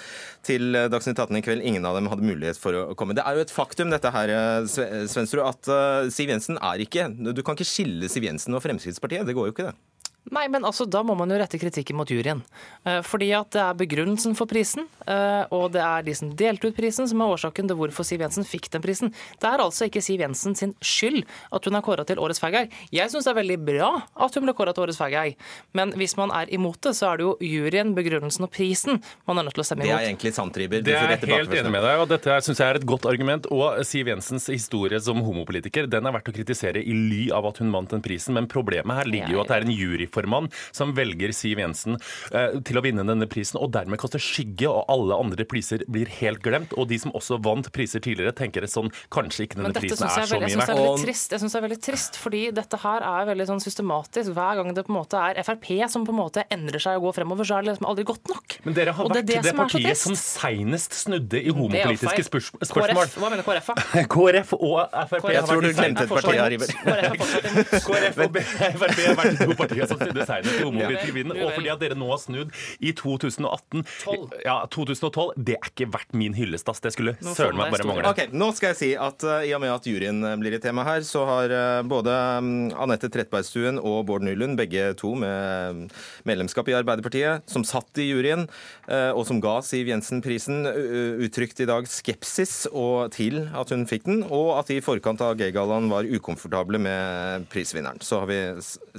[0.47, 1.63] til eh, Dagsnytt 18 i kveld.
[1.67, 3.15] Ingen av dem hadde mulighet for å komme.
[3.17, 7.07] Det er jo et faktum dette her, eh, Svensrud, at eh, Siv Jensen er ikke
[7.33, 8.26] Du kan ikke skille Siv Jensen
[8.57, 9.27] og Fremskrittspartiet.
[9.27, 9.86] Det går jo ikke, det.
[10.33, 12.41] Nei, men altså, da må man jo rette kritikken mot juryen.
[12.83, 16.67] Eh, Fordi at det er begrunnelsen for prisen, eh, og det er de som delte
[16.67, 19.13] ut prisen, som er årsaken til hvorfor Siv Jensen fikk den prisen.
[19.39, 21.23] Det er altså ikke Siv Jensen sin skyld
[21.55, 22.67] at hun er kåra til årets fag-guy.
[22.91, 23.91] Jeg syns det er veldig bra
[24.27, 25.35] at hun ble kåra til årets fag-guy,
[25.77, 29.39] men hvis man er imot det, så er det jo juryen, begrunnelsen og prisen man
[29.39, 29.95] er nødt til å stemme imot.
[29.95, 30.83] Det er egentlig sandtriber.
[30.83, 33.47] Det er jeg helt enig med deg, og dette syns jeg er et godt argument.
[33.53, 37.61] Og Siv Jensens historie som homopolitiker den er verdt å kritisere i ly av at
[37.63, 39.75] hun vant den prisen, men problemet her ligger jo at det er en
[40.17, 41.97] juryformann som velger Siv Jensen
[42.33, 46.07] eh, til å vinne denne prisen, og dermed kaster skygge, og alle andre priser blir
[46.19, 46.73] helt glemt.
[46.77, 50.23] Og de som også vant priser tidligere, tenker det sånn Kanskje ikke denne prisen er,
[50.23, 50.71] er så mye er verdt.
[50.73, 51.31] veldig trist.
[51.33, 54.33] Jeg synes det er veldig trist, fordi dette her er veldig sånn systematisk.
[54.37, 57.07] Hver gang det på en måte er Frp som på en måte endrer seg og
[57.09, 58.57] går fremover, så er det liksom aldri godt nok.
[58.65, 62.49] Men dere har Og vært det, det som partiet som seinest snudde i homopolitiske spørs
[62.57, 63.05] spørsmål.
[63.07, 64.03] KrF, hva mener KrF, da?
[64.15, 66.73] KrF og Frp Jeg har tror vært du de glemte et parti her, Riber.
[66.83, 67.83] KrF.
[67.87, 68.39] KrF og
[68.77, 72.09] Frp har vært de to partiene som snudde til i Og fordi at dere nå
[72.11, 74.35] har snudd i 2018 Tolv.
[74.45, 76.81] Ja, 2012, det er ikke verdt min hyllest, ass.
[76.83, 78.11] Det skulle søren meg bare mangle.
[78.11, 80.61] Okay, Nå skal jeg si at uh, i og med at juryen eh, blir i
[80.63, 82.51] tema her, så har uh, både um,
[82.87, 85.83] Anette Trettebergstuen og Bård Nylund, begge to med mm,
[86.29, 88.45] medlemskap i Arbeiderpartiet, som satt i juryen,
[88.87, 93.85] og som ga Siv Jensen prisen, u- uttrykt i dag skepsis og til at hun
[93.89, 98.01] fikk den, og at de i forkant av G-gallaen var ukomfortable med prisvinneren.
[98.03, 98.39] Så har vi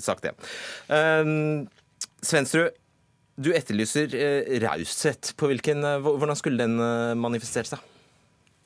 [0.00, 0.34] sagt det.
[0.88, 1.33] Eh,
[2.24, 2.74] Svensrud,
[3.38, 5.35] du etterlyser eh, raushet.
[5.38, 6.77] Eh, hvordan skulle den
[7.20, 7.85] manifestere seg?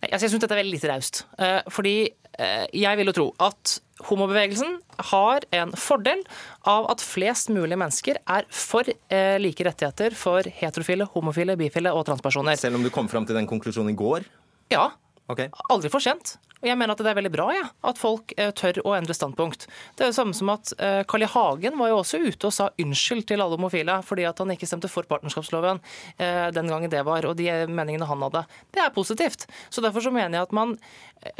[0.02, 1.20] Altså, jeg syns dette er veldig lite raust.
[1.38, 1.94] Eh, fordi
[2.34, 3.76] eh, jeg vil jo tro at
[4.08, 4.80] homobevegelsen
[5.12, 6.24] har en fordel
[6.66, 12.08] av at flest mulig mennesker er for eh, like rettigheter for heterofile, homofile, bifile og
[12.08, 12.58] transpersoner.
[12.58, 14.26] Selv om du kom fram til den konklusjonen i går?
[14.74, 14.90] Ja,
[15.30, 15.48] Okay.
[15.70, 16.34] aldri for sent.
[16.62, 19.16] Og jeg mener at det er veldig bra ja, at folk eh, tør å endre
[19.16, 19.66] standpunkt.
[19.98, 21.30] Det er det samme som at eh, Carl I.
[21.32, 24.68] Hagen var jo også ute og sa unnskyld til alle homofile fordi at han ikke
[24.68, 25.80] stemte for partnerskapsloven
[26.18, 28.44] eh, den gangen det var, og de meningene han hadde.
[28.74, 29.46] Det er positivt.
[29.72, 30.76] Så derfor så mener jeg at man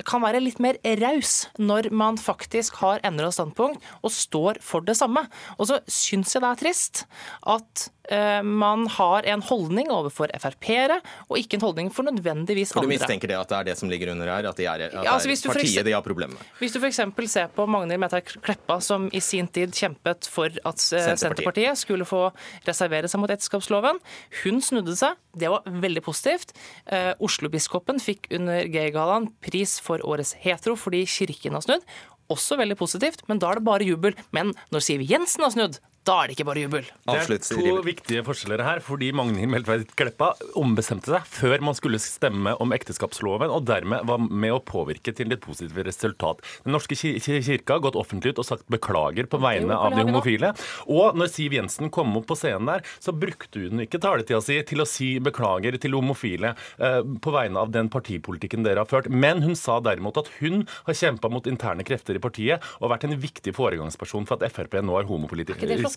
[0.06, 4.96] kan være litt mer raus når man faktisk har endra standpunkt og står for det
[4.98, 5.24] samme.
[5.58, 7.04] Og så syns jeg det er trist
[7.50, 12.78] at uh, man har en holdning overfor Frp-ere, og ikke en holdning for nødvendigvis andre.
[12.78, 14.48] For du mistenker det at det er det som ligger under her?
[14.50, 16.52] At, de er, at ja, altså, det er partiet de har problemer med?
[16.60, 17.02] Hvis du f.eks.
[17.32, 21.82] ser på Magnhild Meltveit Kleppa, som i sin tid kjempet for at eh, Senterpartiet, Senterpartiet
[21.82, 22.24] skulle få
[22.68, 24.00] reservere seg mot ekteskapsloven.
[24.42, 26.54] Hun snudde seg, det var veldig positivt.
[26.86, 31.86] Uh, Oslo-biskopen fikk under Gaygallaen pris for årets hetero fordi kirken har snudd
[32.32, 34.16] også veldig positivt, men da er det bare jubel.
[34.34, 36.86] Men når Siv Jensen har snudd, da er det ikke bare jubel.
[37.06, 42.00] Det er to viktige forskjeller her, fordi Magnhild Meltveit Kleppa ombestemte seg før man skulle
[42.02, 46.42] stemme om ekteskapsloven, og dermed var med å påvirke til et positivt resultat.
[46.64, 50.50] Den norske kirka har gått offentlig ut og sagt beklager på vegne av de homofile.
[50.90, 54.58] Og når Siv Jensen kom opp på scenen der, så brukte hun ikke taletida si
[54.66, 59.06] til å si beklager til homofile eh, på vegne av den partipolitikken dere har ført,
[59.06, 63.06] men hun sa derimot at hun har kjempa mot interne krefter i partiet og vært
[63.06, 65.06] en viktig foregangsperson for at Frp nå er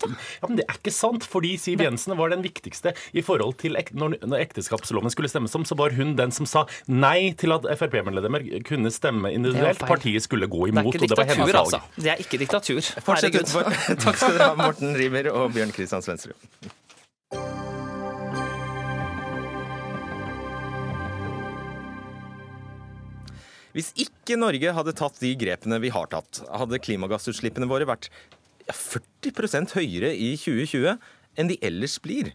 [0.04, 3.56] homopolitisk ja, men det er ikke sant, fordi Siv Jensen var den viktigste i forhold
[3.62, 7.32] til ek når, når ekteskapsloven skulle stemmes om, så var hun den som sa nei
[7.38, 9.82] til at Frp-medlemmer kunne stemme individuelt.
[9.86, 11.76] Partiet skulle gå imot, det og det var hennes valg.
[11.76, 11.82] Altså.
[11.96, 12.82] Det er ikke diktatur.
[13.04, 13.70] Fortsett utfor.
[14.04, 16.36] Takk skal dere ha, Morten Rimer og Bjørn Kristian Svendsrud.
[23.76, 28.08] Hvis ikke Norge hadde tatt de grepene vi har tatt, hadde klimagassutslippene våre vært
[28.74, 30.96] 40% høyere i 2020
[31.36, 32.32] enn de ellers blir.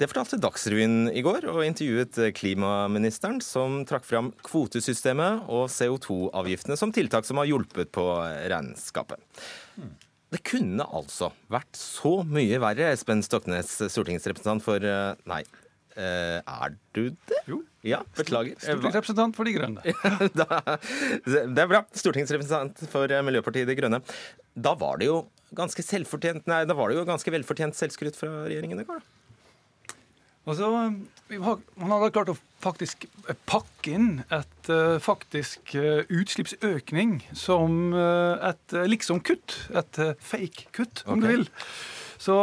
[0.00, 6.94] Det fortalte Dagsrevyen i går, og intervjuet klimaministeren, som trakk fram kvotesystemet og CO2-avgiftene som
[6.94, 8.04] tiltak som har hjulpet på
[8.52, 9.20] regnskapet.
[10.30, 15.40] Det kunne altså vært så mye verre, Espen Stoknes, stortingsrepresentant for eh, Nei,
[15.98, 17.42] eh, er du det?
[17.50, 17.58] Jo.
[17.82, 18.54] Ja, beklager.
[18.62, 19.82] Stortingsrepresentant for De Grønne.
[21.56, 21.82] det er bra.
[21.96, 24.00] Stortingsrepresentant for Miljøpartiet De Grønne.
[24.54, 25.24] Da var det jo
[25.56, 29.16] ganske selvfortjent Nei, da var det jo ganske velfortjent selvskryt fra regjeringen i går, da.
[30.48, 30.70] Altså,
[31.36, 33.04] Man hadde klart å faktisk
[33.46, 39.54] pakke inn et uh, faktisk utslippsøkning som et liksom-kutt.
[39.78, 41.22] Et fake-kutt, om okay.
[41.22, 41.46] du vil.
[42.18, 42.38] Så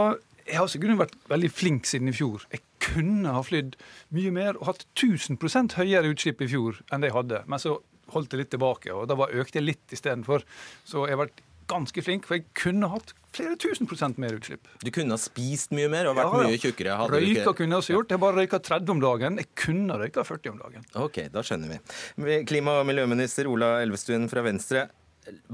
[0.48, 2.46] jeg har sikkert vært veldig flink siden i fjor.
[2.54, 3.76] Jeg kunne ha flydd
[4.16, 7.44] mye mer og hatt 1000% høyere utslipp i fjor enn det jeg hadde.
[7.52, 7.78] Men så
[8.14, 10.46] holdt jeg litt tilbake, og da økte jeg litt istedenfor.
[10.88, 14.68] Så jeg har vært ganske flink, for jeg kunne hatt flere tusen prosent mer utslipp.
[14.84, 16.52] Du kunne ha spist mye mer og vært ja, ja.
[16.52, 16.98] mye tjukkere?
[17.12, 17.56] Røyka ikke...
[17.60, 18.14] kunne jeg også gjort.
[18.16, 19.42] Jeg bare røyka 30 om dagen.
[19.44, 20.88] Jeg kunne røyka 40 om dagen.
[21.04, 22.40] Ok, da skjønner vi.
[22.50, 24.88] Klima- og miljøminister Ola Elvestuen fra Venstre.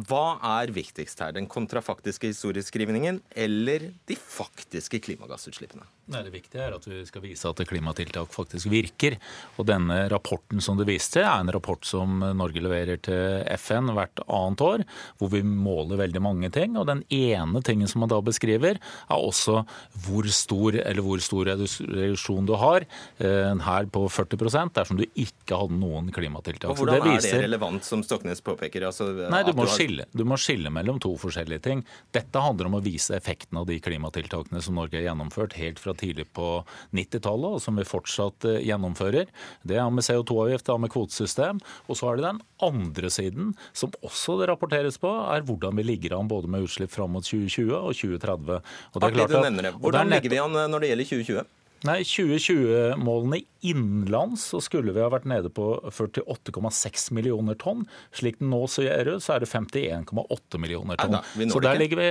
[0.07, 5.86] Hva er viktigst her, den kontrafaktiske historieskrivningen eller de faktiske klimagassutslippene?
[6.13, 9.15] Nei, Det viktige er at vi skal vise at klimatiltak faktisk virker.
[9.57, 14.19] Og denne rapporten som du viste, er en rapport som Norge leverer til FN hvert
[14.27, 14.83] annet år,
[15.17, 16.75] hvor vi måler veldig mange ting.
[16.77, 19.63] Og den ene tingen som man da beskriver, er også
[20.05, 22.86] hvor stor eller hvor stor reduksjon du har.
[23.23, 26.73] Eh, her på 40% dersom du ikke hadde noen klimatiltak.
[26.73, 27.38] Og Hvordan det viser...
[27.38, 28.89] er det relevant, som Stoknes påpeker?
[28.89, 29.78] Altså, Nei, du må, har...
[29.78, 31.84] skille, du må skille mellom to forskjellige ting.
[32.15, 35.95] Dette handler om å vise effekten av de klimatiltakene som Norge har gjennomført helt fra
[35.97, 36.49] tidlig på
[36.95, 39.32] 90-tallet, og som vi fortsatt eh, gjennomfører.
[39.67, 41.63] Det er med CO2-avgift, det er med kvotesystem.
[41.88, 45.88] Og så er det den andre siden, som også det rapporteres på, er hvordan vi
[45.88, 48.62] ligger an både med utslipp fram mot 2020 og 2030.
[48.93, 51.52] Og det er klart at, hvordan ligger vi an eh, når det gjelder 2020?
[51.84, 57.84] Nei, 2020-målene innenlands så skulle vi ha vært nede på 48,6 millioner tonn.
[58.15, 61.17] Slik den nå ser ut, så er det 51,8 millioner tonn.
[61.17, 62.10] Nei, da, så der ligger vi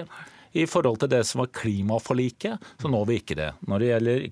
[0.53, 3.51] i forhold til det som var klimaforliket, så når vi ikke det.
[3.69, 4.27] Når det gjelder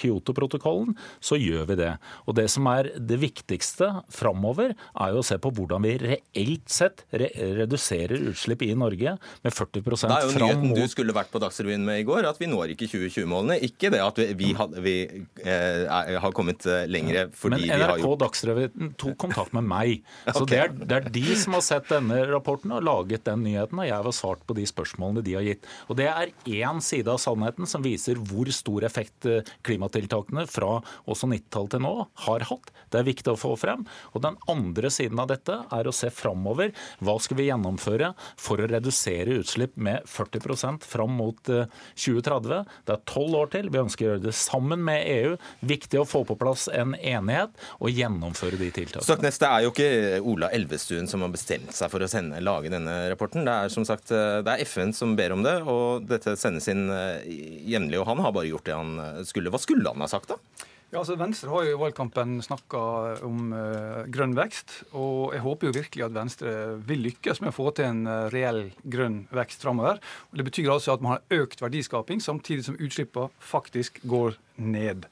[0.00, 1.92] Kyoto-protokollen, så gjør vi det.
[2.26, 6.70] Og det som er det viktigste framover, er jo å se på hvordan vi reelt
[6.70, 10.92] sett re reduserer utslipp i Norge med 40 fram mot Det er jo nyheten du
[10.92, 13.58] skulle vært på Dagsrevyen med i går, at vi når ikke 2020-målene.
[13.66, 14.94] Ikke det at vi, vi, had, vi
[15.42, 19.66] eh, har kommet eh, lengre fordi vi har gjort Men NRK Dagsrevyen tok kontakt med
[19.70, 20.04] meg.
[20.30, 20.52] Så okay.
[20.52, 23.88] det, er, det er de som har sett denne rapporten og laget den nyheten, og
[23.88, 25.68] jeg har svart på de spørsmålene de har har gitt.
[25.88, 30.78] Og Det er én side av sannheten som viser hvor stor effekt eh, klimatiltakene fra
[31.10, 31.94] også 90-tallet til nå
[32.26, 32.72] har hatt.
[32.90, 33.86] Det er viktig å få frem.
[34.14, 36.74] Og Den andre siden av dette er å se framover.
[37.00, 42.56] Hva skal vi gjennomføre for å redusere utslipp med 40 fram mot 2030?
[42.60, 43.70] Eh, det er tolv år til.
[43.72, 45.36] Vi ønsker å gjøre det sammen med EU.
[45.66, 49.06] Viktig å få på plass en enighet og gjennomføre de tiltakene.
[49.06, 52.72] Stoknes, det er jo ikke Ola Elvestuen som har bestemt seg for å sende, lage
[52.72, 53.46] denne rapporten.
[53.46, 56.68] Det er som sagt eh, det er FN som ber om det, og dette sendes
[56.72, 58.00] inn jevnlig.
[58.00, 59.52] Og han har bare gjort det han skulle.
[59.52, 60.66] Hva skulle han ha sagt, da?
[60.90, 62.78] Ja, altså Venstre har jo i valgkampen snakka
[63.22, 64.72] om uh, grønn vekst.
[64.98, 66.54] Og jeg håper jo virkelig at Venstre
[66.88, 70.00] vil lykkes med å få til en uh, reell grønn vekst framover.
[70.34, 75.06] Det betyr altså at man har økt verdiskaping samtidig som utslippene faktisk går ned.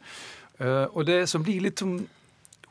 [0.59, 1.94] Uh, og det som blir litt som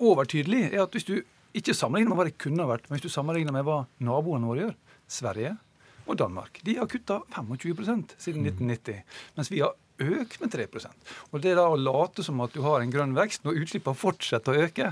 [0.03, 1.15] overtydelig, er at hvis du
[1.55, 4.65] ikke sammenligner med hva det kunne vært, men hvis du sammenligner med hva naboene våre
[4.65, 4.75] gjør,
[5.07, 5.55] Sverige
[6.07, 9.03] og Danmark, de har kutta 25% siden 1990.
[9.37, 12.81] Mens vi har økt med 3% Og Det da å late som at du har
[12.81, 14.91] en grønn vekst når utslippene fortsetter å øke,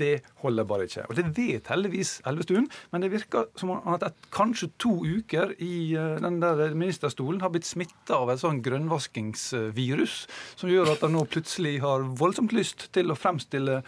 [0.00, 1.06] det holder bare ikke.
[1.08, 5.94] Og Det vet heldigvis Elvestuen, men det virker som at et, kanskje to uker i
[5.98, 10.16] eh, den der ministerstolen har blitt smitta av et sånn grønnvaskingsvirus,
[10.56, 13.82] som gjør at han nå plutselig har voldsomt lyst til å fremstille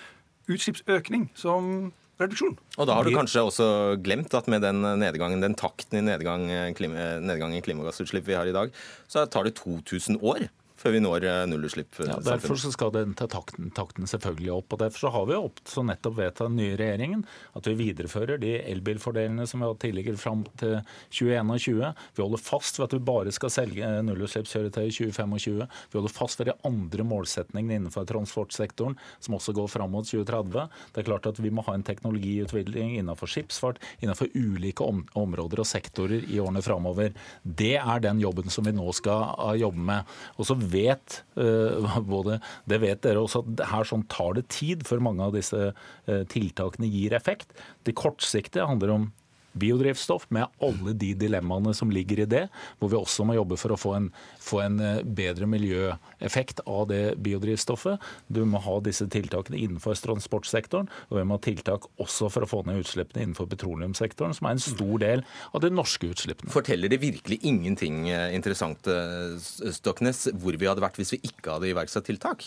[0.50, 2.57] utslippsøkning som reduksjon.
[2.79, 3.68] Og da har du kanskje også
[4.05, 6.46] glemt at med den nedgangen, den takten i nedgang,
[6.79, 8.74] klima, nedgang i klimagassutslipp vi har i dag,
[9.11, 10.46] så tar det 2000 år
[10.85, 11.97] før vi når eh, nullutslipp.
[12.05, 14.75] Ja, derfor skal den ta takten, takten, selvfølgelig opp.
[14.77, 17.25] og Derfor har vi opp, så nettopp vedtatt den nye regjeringen
[17.57, 20.77] at vi viderefører de elbilfordelene som vi har tidligere fram til
[21.09, 21.81] 2021.
[22.16, 25.64] Vi holder fast ved at vi bare skal selge nullutslippskjøretøy i 2025.
[25.64, 30.68] Vi holder fast ved de andre målsetningene innenfor transportsektoren som også går fram mot 2030.
[30.92, 35.62] Det er klart at vi må ha en teknologiutvikling innenfor skipsfart, innenfor ulike om områder
[35.62, 37.14] og sektorer i årene framover.
[37.42, 40.14] Det er den jobben som vi nå skal uh, jobbe med.
[40.37, 44.85] Og så vet uh, både, det vet dere også at her sånn tar det tid
[44.89, 47.55] før mange av disse uh, tiltakene gir effekt.
[47.87, 49.13] Det kortsiktige handler om
[49.59, 52.45] biodrivstoff, med alle de dilemmaene som ligger i det,
[52.81, 54.09] hvor vi også må jobbe for å få en,
[54.43, 58.03] få en eh, bedre miljøeffekt av det biodrivstoffet.
[58.29, 62.51] Du må ha disse tiltakene innenfor transportsektoren, og vi må ha tiltak også for å
[62.51, 66.53] få ned utslippene innenfor petroleumssektoren, som er en stor del av de norske utslippene.
[66.55, 69.38] Forteller det virkelig ingenting eh, interessant, eh,
[69.75, 72.47] Stoknes, hvor vi hadde vært hvis vi ikke hadde iverksatt tiltak?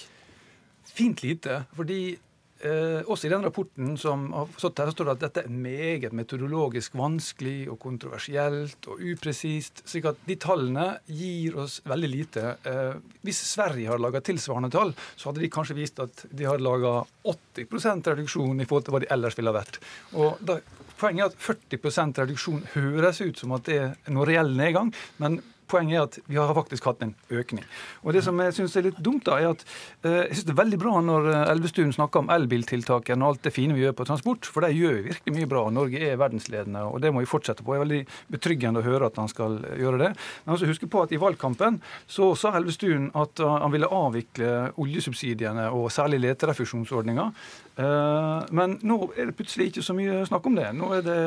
[0.88, 1.64] Fint lite.
[1.76, 2.18] fordi
[2.58, 7.68] Eh, også i den rapporten som har står det at dette er meget metodologisk vanskelig
[7.70, 9.84] og kontroversielt og upresist.
[9.86, 12.58] slik at de tallene gir oss veldig lite.
[12.66, 16.58] Eh, hvis Sverige har laga tilsvarende tall, så hadde de kanskje vist at de har
[16.58, 19.80] laga 80 reduksjon i forhold til hva de ellers ville ha vært.
[20.14, 20.60] Og da,
[20.98, 21.44] Poenget er at
[21.78, 24.90] 40% reduksjon høres ut som at det er noe reell nedgang.
[25.22, 27.66] men Poenget er at vi har faktisk hatt en økning.
[28.04, 29.64] Og Det som jeg syns er litt dumt, da, er at
[30.08, 33.44] eh, jeg synes det er veldig bra når eh, Elvestuen snakker om elbiltiltakene og alt
[33.48, 35.66] det fine vi gjør på transport, for de gjør virkelig mye bra.
[35.74, 37.76] Norge er verdensledende, og det må vi fortsette på.
[37.76, 38.02] Det er veldig
[38.38, 40.14] betryggende å høre at han skal gjøre det.
[40.46, 45.68] Men også huske på at i valgkampen så sa Elvestuen at han ville avvikle oljesubsidiene
[45.76, 47.30] og særlig leterefusjonsordninga.
[47.78, 50.72] Eh, men nå er det plutselig ikke så mye snakk om det.
[50.80, 51.22] Nå er det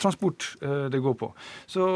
[0.00, 1.28] transport det går på.
[1.70, 1.86] Så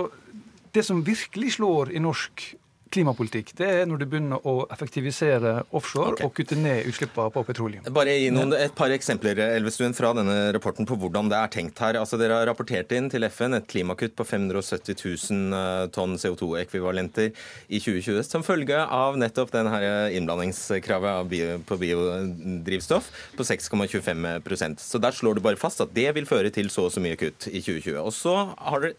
[0.74, 2.48] det som virkelig slår i norsk
[2.92, 6.26] klimapolitikk, det er når du begynner å effektivisere offshore okay.
[6.26, 7.86] og kutte ned utslippene på petroleum.
[7.94, 11.80] Bare gi noen, et par eksempler Elvestuen, fra denne rapporten på hvordan det er tenkt
[11.82, 11.98] her.
[12.00, 17.32] Altså, dere har rapportert inn til FN et klimakutt på 570 000 eh, tonn CO2-ekvivalenter
[17.68, 19.70] i 2020 som følge av nettopp den
[20.18, 26.28] innblandingskravet bio, på biodrivstoff på 6,25% Så der slår du bare fast at det vil
[26.28, 28.00] føre til så og så mye kutt i 2020.
[28.00, 28.96] Og så har dere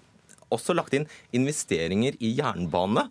[0.54, 3.08] også lagt inn investeringer i jernbane.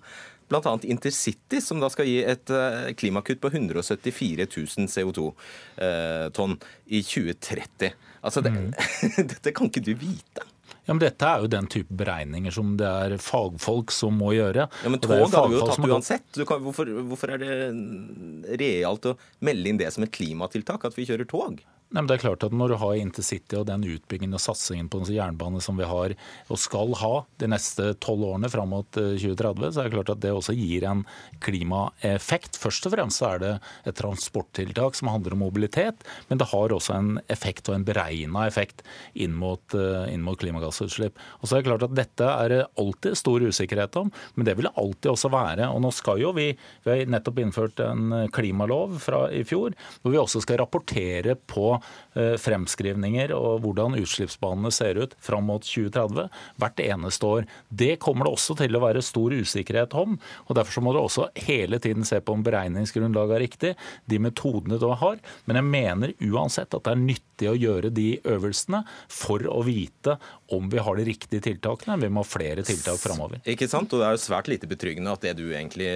[0.48, 0.74] Bl.a.
[0.88, 6.55] Intercity, som da skal gi et eh, klimakutt på 174 000 CO2-tonn
[6.87, 7.90] i 2030.
[8.24, 8.70] Altså, det, mm.
[9.35, 10.46] Dette kan ikke du vite.
[10.88, 14.64] Ja, men Dette er jo den type beregninger som det er fagfolk som må gjøre.
[14.72, 16.29] Ja, Men tog har vi jo tatt uansett.
[16.48, 21.05] Kan, hvorfor, hvorfor er det realt å melde inn det som et klimatiltak, at vi
[21.11, 21.61] kjører tog?
[21.88, 24.90] Nei, men det er klart at Når du har intercity og den utbyggingen og satsingen
[24.92, 26.12] på jernbane som vi har
[26.53, 30.11] og skal ha de neste tolv årene fram mot 2030, eh, så er det klart
[30.12, 31.05] at det også gir en
[31.44, 32.59] klimaeffekt.
[32.61, 33.53] Først og fremst er det
[33.88, 38.44] et transporttiltak som handler om mobilitet, men det har også en effekt og en beregna
[38.48, 38.85] effekt
[39.16, 41.16] inn mot, eh, inn mot, klimagassutslipp.
[41.40, 44.59] Og så er det klart at Dette er det alltid stor usikkerhet om, men det
[44.59, 45.70] vil det alltid også være.
[45.72, 46.51] Og nå skal jo Vi
[46.85, 51.77] vi har nettopp innført en klimalov fra i fjor, hvor vi også skal rapportere på
[52.14, 57.46] fremskrivninger og hvordan utslippsbanene ser ut fram mot 2030 hvert eneste år.
[57.68, 60.16] Det kommer det også til å være stor usikkerhet om.
[60.46, 63.72] og Derfor må du også hele tiden se på om beregningsgrunnlaget er riktig,
[64.10, 65.20] de metodene du har.
[65.46, 70.18] Men jeg mener uansett at det er nyttig å gjøre de øvelsene for å vite
[70.54, 71.98] om vi har de riktige tiltakene.
[72.02, 73.42] Vi må ha flere tiltak framover.
[73.48, 73.92] Ikke sant?
[73.92, 75.90] Og det er jo svært lite betryggende at det du egentlig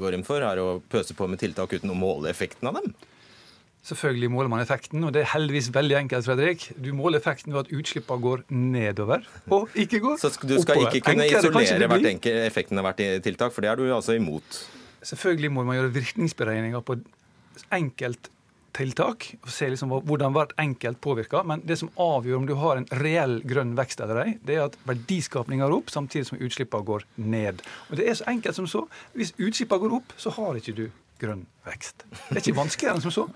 [0.00, 2.92] går inn for, er å pøse på med tiltak uten å måle effekten av dem.
[3.82, 6.26] Selvfølgelig måler man effekten, og det er heldigvis veldig enkelt.
[6.28, 6.68] Fredrik.
[6.78, 10.36] Du måler effekten ved at utslippene går nedover, og ikke går oppover.
[10.36, 10.94] Så du skal oppover.
[10.94, 14.60] ikke kunne isolere hvert enkelt effekten av hvert tiltak, for det er du altså imot?
[15.02, 17.00] Selvfølgelig må man gjøre virkningsberegninger på
[17.74, 18.30] enkelt
[18.72, 21.42] tiltak, og se liksom hvordan hvert enkelt påvirker.
[21.42, 24.68] Men det som avgjør om du har en reell grønn vekst eller ei, det er
[24.70, 27.66] at verdiskapninga går opp samtidig som utslippene går ned.
[27.90, 28.86] Og Det er så enkelt som så.
[29.18, 30.86] Hvis utslippene går opp, så har ikke du
[31.22, 32.04] grønn vekst.
[32.10, 33.26] Det er ikke vanskeligere enn som så.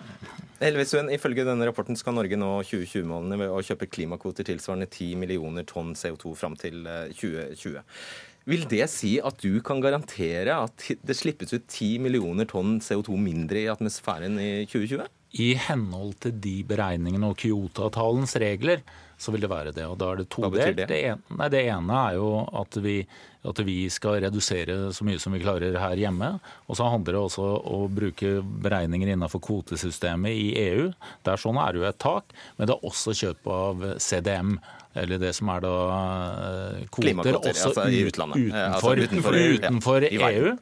[0.66, 5.66] Elvesund, ifølge denne rapporten skal Norge nå 2020-målene ved å kjøpe klimakvoter tilsvarende 10 millioner
[5.68, 7.76] tonn CO2 fram til 2020.
[7.76, 8.07] Eh,
[8.49, 13.18] Vil det si at du kan garantere at det slippes ut 10 millioner tonn CO2
[13.20, 15.07] mindre i atmosfæren i 2020?
[15.37, 18.80] I henhold til de beregningene og Kyoto-avtalens regler,
[19.19, 19.87] så vil det være det.
[19.89, 20.77] Og da er det todelt.
[20.77, 20.89] Det?
[20.91, 22.97] Det, ene, det ene er jo at vi,
[23.49, 26.35] at vi, skal redusere så mye som vi klarer her hjemme.
[26.69, 30.91] Og så handler det også om å bruke beregninger innenfor kvotesystemet i EU.
[31.29, 34.59] Der sånn er det jo et tak, men det er også kjøp av CDM
[34.97, 38.49] eller det som er da eh, kvoter også altså i utlandet.
[38.49, 40.53] Utenfor, altså utenfor, utenfor EU,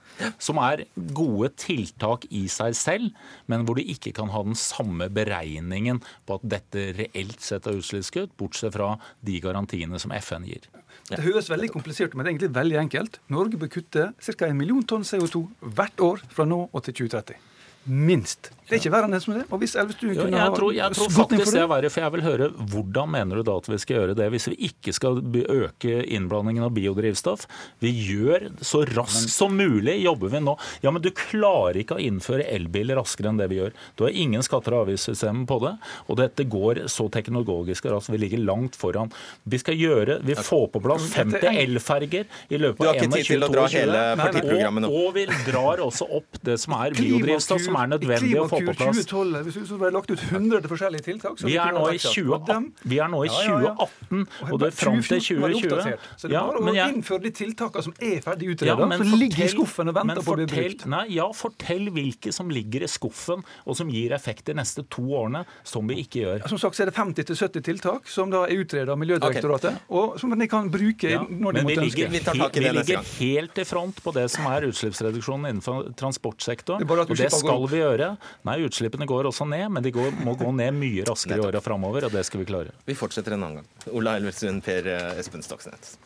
[0.43, 0.85] som er
[1.17, 3.11] gode tiltak i seg selv,
[3.51, 7.81] men hvor du ikke kan ha den samme beregningen på at dette reelt sett er
[7.81, 10.69] utslippskutt, bortsett fra de garantiene som FN gir.
[11.09, 13.19] Det høres veldig komplisert ut, men det er egentlig veldig enkelt.
[13.33, 14.47] Norge bør kutte ca.
[14.47, 15.43] en million tonn CO2
[15.77, 17.37] hvert år fra nå og til 2030.
[17.85, 18.51] Minst.
[18.65, 19.43] Det er ikke verre enn det som det.
[19.53, 22.23] Og hvis Elvestuen kunne jeg tror, jeg tror faktisk det er verre, for jeg vil
[22.25, 25.99] høre hvordan mener du da at vi skal gjøre det hvis vi ikke skal øke
[26.17, 27.45] innblandingen av biodrivstoff?
[27.85, 30.55] Vi gjør så raskt som mulig, jobber vi nå.
[30.81, 33.77] Ja, men du klarer ikke å innføre elbil raskere enn det vi gjør.
[34.01, 35.75] Du har ingen skatter- og avgiftssystemer på det,
[36.09, 38.15] og dette går så teknologisk raskt.
[38.15, 39.13] Vi ligger langt foran.
[39.45, 45.15] Vi skal gjøre, vi får på plass 50 elferger i løpet av 21-22 og, og
[45.19, 49.01] vi drar også opp det som er biodrivstoff, som er nødvendig å få på plass.
[49.11, 53.01] 2012, hvis du ble lagt ut 100 forskjellige tiltak vi er, nå i 2018, vi
[53.03, 56.07] er nå i 2018, og det er fram til 2020.
[56.21, 59.51] Så det er bare å innføre de tiltakene som er ferdig utredet, som ligger i
[59.53, 60.87] skuffen og venter på å bli brukt.
[60.95, 65.05] Nei, ja, fortell hvilke som ligger i skuffen og som gir effekt de neste to
[65.19, 66.47] årene, som vi ikke gjør.
[66.53, 69.99] Som sagt så er det 50-70 tiltak som da er utredet av Miljødirektoratet, okay.
[70.01, 72.09] og som de kan bruke ja, når de måtte ønske.
[72.15, 72.21] Vi,
[72.61, 77.64] vi ligger helt i front på det som er utslippsreduksjonen innenfor transportsektoren, og det skal
[77.71, 78.15] vi gjøre.
[78.49, 81.63] Nei, utslippene går også ned, men de går, må gå ned mye raskere i åra
[81.65, 82.75] framover, og det skal vi klare.
[82.87, 83.95] Vi fortsetter en annen gang.
[83.95, 85.97] Ola Elvestuen, Per eh, Espen Stokneseth.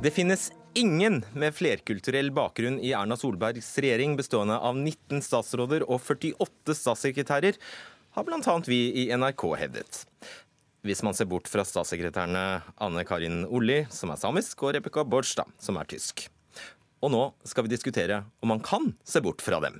[0.00, 6.00] Det finnes ingen med flerkulturell bakgrunn i Erna Solbergs regjering, bestående av 19 statsråder og
[6.00, 7.58] 48 statssekretærer,
[8.16, 8.54] har bl.a.
[8.66, 10.04] vi i NRK hevdet
[10.86, 12.44] hvis man ser bort fra statssekretærene
[12.80, 16.28] Anne Karin Olli, som er samisk, og Rebekka Borstad, som er tysk.
[17.00, 19.78] Og nå skal vi diskutere om man kan se bort fra dem.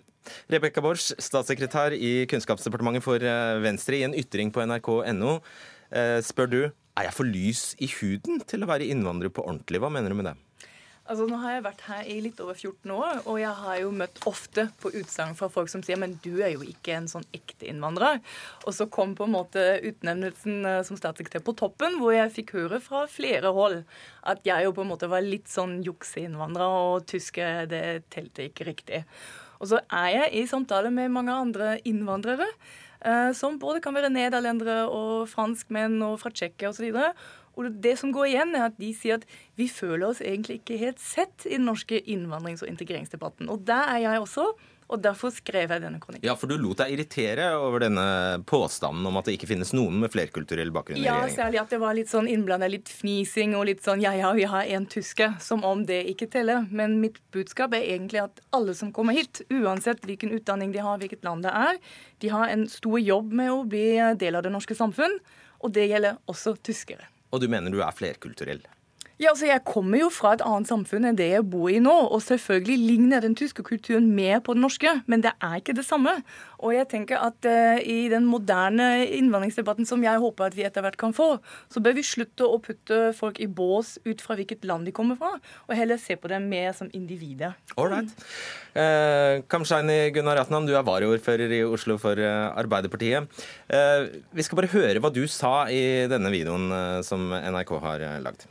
[0.53, 5.38] Rebekka Borch, statssekretær i Kunnskapsdepartementet for eh, Venstre, i en ytring på nrk.no,
[5.90, 9.80] eh, spør du er jeg for lys i huden til å være innvandrer på ordentlig.
[9.82, 10.36] Hva mener du med det?
[11.09, 13.92] Altså, nå har jeg vært her i litt over 14 år, og jeg har jo
[14.03, 17.26] møtt ofte på utsagn fra folk som sier men du er jo ikke en sånn
[17.34, 18.20] ekte innvandrer.
[18.66, 22.55] Og så kom på en måte utnevnelsen eh, som statssekretær på toppen, hvor jeg fikk
[22.59, 23.80] høre fra flere hold
[24.28, 28.68] at jeg jo på en måte var litt sånn jukseinnvandrer, og tyske det telte ikke
[28.68, 29.03] riktig.
[29.61, 32.48] Og så er jeg i samtale med mange andre innvandrere.
[33.01, 36.90] Eh, som både kan være nederlendere og franskmenn og fra Tsjekkia osv.
[36.92, 37.01] Og
[37.82, 39.26] det som går igjen, er at de sier at
[39.59, 43.51] vi føler oss egentlig ikke helt sett i den norske innvandrings- og integreringsdebatten.
[43.53, 44.53] Og der er jeg også.
[44.90, 46.26] Og derfor skrev jeg denne kronikken.
[46.26, 50.01] Ja, For du lot deg irritere over denne påstanden om at det ikke finnes noen
[50.03, 51.30] med flerkulturell bakgrunn i regjeringen?
[51.30, 54.32] Ja, særlig at det var litt sånn innblanda litt fnising og litt sånn ja ja,
[54.34, 55.36] vi har en tysker.
[55.42, 56.66] Som om det ikke teller.
[56.74, 60.98] Men mitt budskap er egentlig at alle som kommer hit, uansett hvilken utdanning de har,
[60.98, 61.78] hvilket land det er,
[62.18, 63.86] de har en stor jobb med å bli
[64.18, 65.20] del av det norske samfunn.
[65.62, 67.07] Og det gjelder også tyskere.
[67.31, 68.62] Og du mener du er flerkulturell?
[69.21, 71.93] Ja, altså Jeg kommer jo fra et annet samfunn enn det jeg bor i nå.
[72.09, 75.85] Og selvfølgelig ligner den tyske kulturen mer på den norske, men det er ikke det
[75.85, 76.14] samme.
[76.64, 80.85] Og jeg tenker at uh, i den moderne innvandringsdebatten som jeg håper at vi etter
[80.85, 81.35] hvert kan få,
[81.68, 85.18] så bør vi slutte å putte folk i bås ut fra hvilket land de kommer
[85.21, 85.35] fra,
[85.68, 87.59] og heller se på dem mer som individer.
[87.77, 88.14] All right.
[88.73, 93.29] Uh, Kamshani Gunnar Ratnam, du er varaordfører i Oslo for uh, Arbeiderpartiet.
[93.68, 96.73] Uh, vi skal bare høre hva du sa i denne videoen
[97.05, 98.49] som NRK har lagd.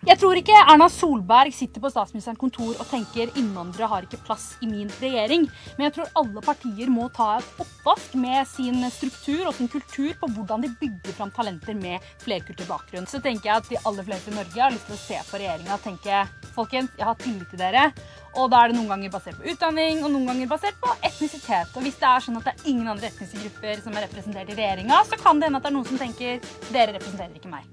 [0.00, 4.46] Jeg tror ikke Erna Solberg sitter på statsministerens kontor og tenker innvandrere har ikke plass
[4.64, 5.42] i min regjering.
[5.76, 10.14] Men jeg tror alle partier må ta et oppvask med sin struktur og sin kultur
[10.22, 13.08] på hvordan de bygger fram talenter med flerkulturell bakgrunn.
[13.12, 15.40] Så tenker jeg at de aller fleste i Norge har lyst til å se på
[15.42, 16.22] regjeringa og tenke
[16.54, 17.82] folkens, jeg har tillit til dere.
[18.40, 21.76] Og da er det noen ganger basert på utdanning og noen ganger basert på etnisitet.
[21.76, 24.48] Og hvis det er sånn at det er ingen andre etniske grupper som er representert
[24.48, 27.52] i regjeringa, så kan det hende at det er noen som tenker dere representerer ikke
[27.52, 27.68] meg.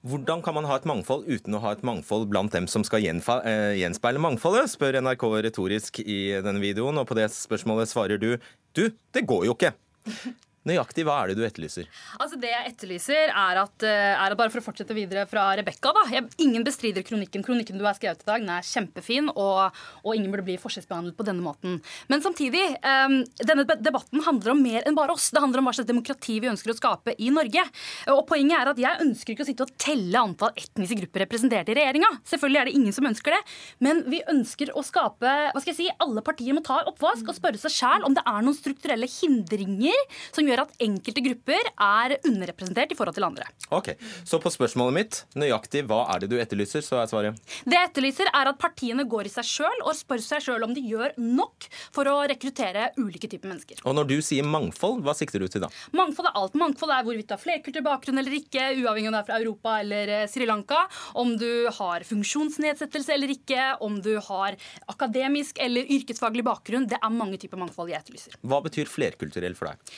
[0.00, 3.04] Hvordan kan man ha et mangfold uten å ha et mangfold blant dem som skal
[3.04, 8.30] eh, gjenspeile mangfoldet, spør NRK retorisk i denne videoen, og på det spørsmålet svarer du
[8.72, 9.74] du, det går jo ikke.
[10.70, 11.88] Nøyaktig hva er det du etterlyser?
[12.20, 15.50] Altså Det jeg etterlyser, er at, eh, er at bare for å fortsette videre fra
[15.58, 15.92] Rebekka
[16.38, 17.42] Ingen bestrider kronikken.
[17.44, 21.16] Kronikken du har skrevet i dag, den er kjempefin, og, og ingen burde bli forskjellsbehandlet
[21.18, 21.80] på denne måten.
[22.08, 25.30] Men samtidig, um, denne debatten handler om mer enn bare oss.
[25.34, 27.64] Det handler om hva slags demokrati vi ønsker å skape i Norge.
[28.14, 31.72] Og poenget er at jeg ønsker ikke å sitte og telle antall etniske grupper representert
[31.72, 32.12] i regjeringa.
[32.30, 33.42] Selvfølgelig er det ingen som ønsker det.
[33.82, 37.36] Men vi ønsker å skape hva skal jeg si, Alle partier må ta oppvask og
[37.36, 42.16] spørre seg sjæl om det er noen strukturelle hindringer som gjør at enkelte grupper er
[42.20, 43.48] underrepresentert i forhold til andre.
[43.70, 43.92] Ok,
[44.24, 47.38] Så på spørsmålet mitt, nøyaktig hva er det du etterlyser, så er svaret?
[47.64, 50.74] Det jeg etterlyser, er at partiene går i seg sjøl og spør seg sjøl om
[50.76, 53.82] de gjør nok for å rekruttere ulike typer mennesker.
[53.84, 55.70] Og når du sier mangfold, hva sikter du til da?
[55.96, 56.56] Mangfold er alt.
[56.60, 59.76] Mangfold er hvorvidt du har flerkulturell bakgrunn eller ikke, uavhengig om du er fra Europa
[59.82, 60.82] eller eh, Sri Lanka,
[61.20, 64.58] om du har funksjonsnedsettelse eller ikke, om du har
[64.90, 66.88] akademisk eller yrkesfaglig bakgrunn.
[66.90, 68.40] Det er mange typer mangfold jeg etterlyser.
[68.42, 69.94] Hva betyr flerkulturell for deg?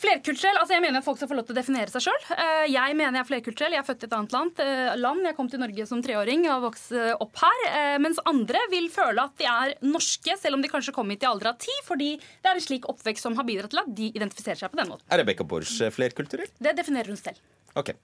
[0.00, 2.24] Flerkulturell, altså Jeg mener at folk skal få lov til å definere seg sjøl.
[2.34, 3.76] Eh, jeg mener jeg er flerkulturell.
[3.76, 4.62] Jeg er født i et annet land.
[4.64, 5.22] Eh, land.
[5.28, 7.60] Jeg kom til Norge som treåring og vokste opp her.
[7.70, 11.22] Eh, mens andre vil føle at de er norske, selv om de kanskje kom hit
[11.22, 13.92] i alder av ti, fordi det er en slik oppvekst som har bidratt til at
[14.00, 15.06] de identifiserer seg på den måten.
[15.14, 16.50] Er Rebekka Borch flerkulturell?
[16.58, 17.38] Det definerer hun selv.
[17.78, 17.94] Ok.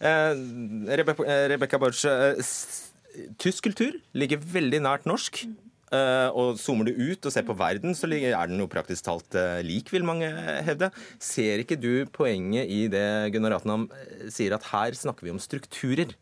[0.00, 0.32] Eh,
[1.52, 2.06] Rebekka Borch,
[3.40, 5.44] tysk kultur ligger veldig nært norsk.
[5.92, 9.36] Eh, og zoomer du ut og ser på verden, så er den jo praktisk talt
[9.38, 10.30] eh, lik, vil mange
[10.66, 10.90] hevde.
[11.22, 15.42] Ser ikke du poenget i det Gunnar Ratnam eh, sier, at her snakker vi om
[15.42, 16.16] strukturer?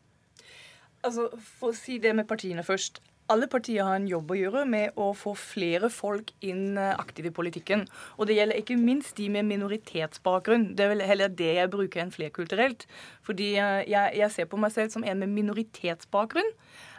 [1.02, 3.02] Altså, For å si det med partiene først.
[3.30, 7.32] Alle partier har en jobb å gjøre med å få flere folk inn aktive i
[7.32, 7.86] politikken.
[8.18, 10.72] Og det gjelder ikke minst de med minoritetsbakgrunn.
[10.76, 12.84] Det er vel heller det jeg bruker enn flerkulturelt.
[13.24, 16.50] Fordi jeg, jeg ser på meg selv som en med minoritetsbakgrunn.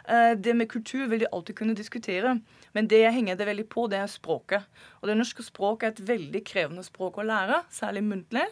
[0.04, 2.34] Det med kultur vil de alltid kunne diskutere.
[2.76, 4.66] Men det jeg henger det veldig på, det er språket.
[5.00, 8.44] Og det norske språket er et veldig krevende språk å lære, særlig muntlig.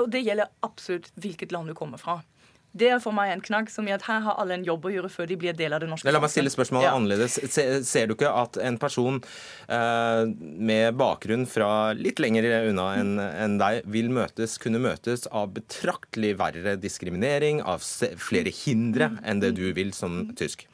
[0.00, 2.22] Og det gjelder absolutt hvilket land du kommer fra.
[2.76, 4.92] Det er for meg en knagg som gjør at her har alle en jobb å
[4.92, 6.92] gjøre før de blir del av det norske La meg stille spørsmålet ja.
[6.98, 7.38] annerledes.
[7.88, 10.22] Ser du ikke at en person eh,
[10.70, 16.34] med bakgrunn fra litt lenger unna enn en deg, vil møtes, kunne møtes av betraktelig
[16.40, 17.84] verre diskriminering, av
[18.20, 20.66] flere hindre enn det du vil som tysk?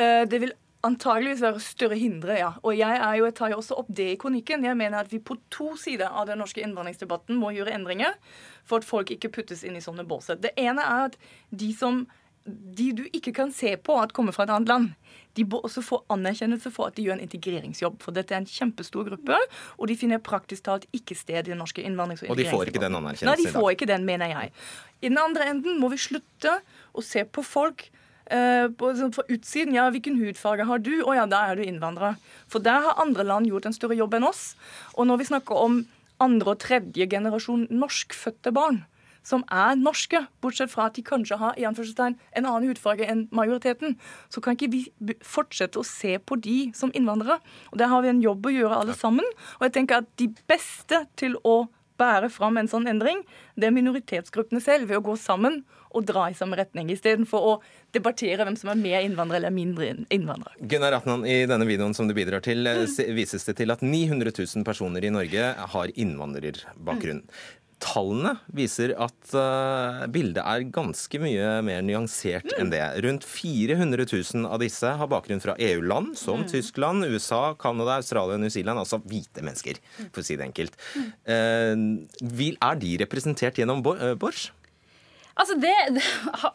[0.00, 0.54] Eh, det vil
[0.86, 2.50] antageligvis være større hindre, ja.
[2.62, 4.66] Og jeg, er jo, jeg tar jo også opp det i kronikken.
[4.66, 8.18] Jeg mener at vi på to sider av den norske innvandringsdebatten må gjøre endringer
[8.64, 10.40] for at folk ikke puttes inn i sånne båser.
[10.40, 11.18] Det ene er at
[11.50, 12.04] de som
[12.44, 14.90] de du ikke kan se på at kommer fra et annet land,
[15.34, 17.96] de må også få anerkjennelse for at de gjør en integreringsjobb.
[18.04, 19.38] For dette er en kjempestor gruppe,
[19.78, 22.44] og de finner praktisk talt ikke sted i den norske innvandrings- og integreringsjobben.
[22.44, 24.52] Og de får ikke den anerkjennelsen Nei, de får ikke den, mener jeg.
[25.00, 26.58] I den andre enden må vi slutte
[26.92, 27.88] å se på folk
[28.32, 30.94] Eh, på, sånn, utsiden ja, hvilken hudfarge har du?
[31.04, 32.16] Å ja, da er du innvandrer.
[32.48, 34.54] For der har andre land gjort en større jobb enn oss.
[34.96, 35.82] Og når vi snakker om
[36.22, 38.84] andre og tredje generasjon norskfødte barn,
[39.24, 41.76] som er norske, bortsett fra at de kanskje har i en
[42.44, 43.96] annen hudfarge enn majoriteten,
[44.28, 47.38] så kan ikke vi fortsette å se på de som innvandrere.
[47.72, 49.24] Og Der har vi en jobb å gjøre alle sammen.
[49.58, 51.66] Og jeg tenker at de beste til å
[52.00, 53.22] bære fram en sånn endring,
[53.56, 55.62] det er minoritetsgruppene selv, ved å gå sammen
[55.94, 57.52] og dra i samme retning, istedenfor å
[57.94, 60.58] debattere hvem som er mer innvandrere eller mindre innvandrere.
[60.70, 64.32] Gunnar Atnan, I denne videoen som du bidrar til, eh, vises det til at 900
[64.34, 67.22] 000 personer i Norge har innvandrerbakgrunn.
[67.82, 72.82] Tallene viser at uh, bildet er ganske mye mer nyansert enn det.
[73.04, 76.48] Rundt 400 000 av disse har bakgrunn fra EU-land, som mm.
[76.52, 78.82] Tyskland, USA, Canada, Australia og New Zealand.
[78.82, 80.78] Altså hvite mennesker, for å si det enkelt.
[81.28, 82.04] Uh,
[82.54, 84.50] er de representert gjennom Borch?
[85.34, 86.02] Altså det, det,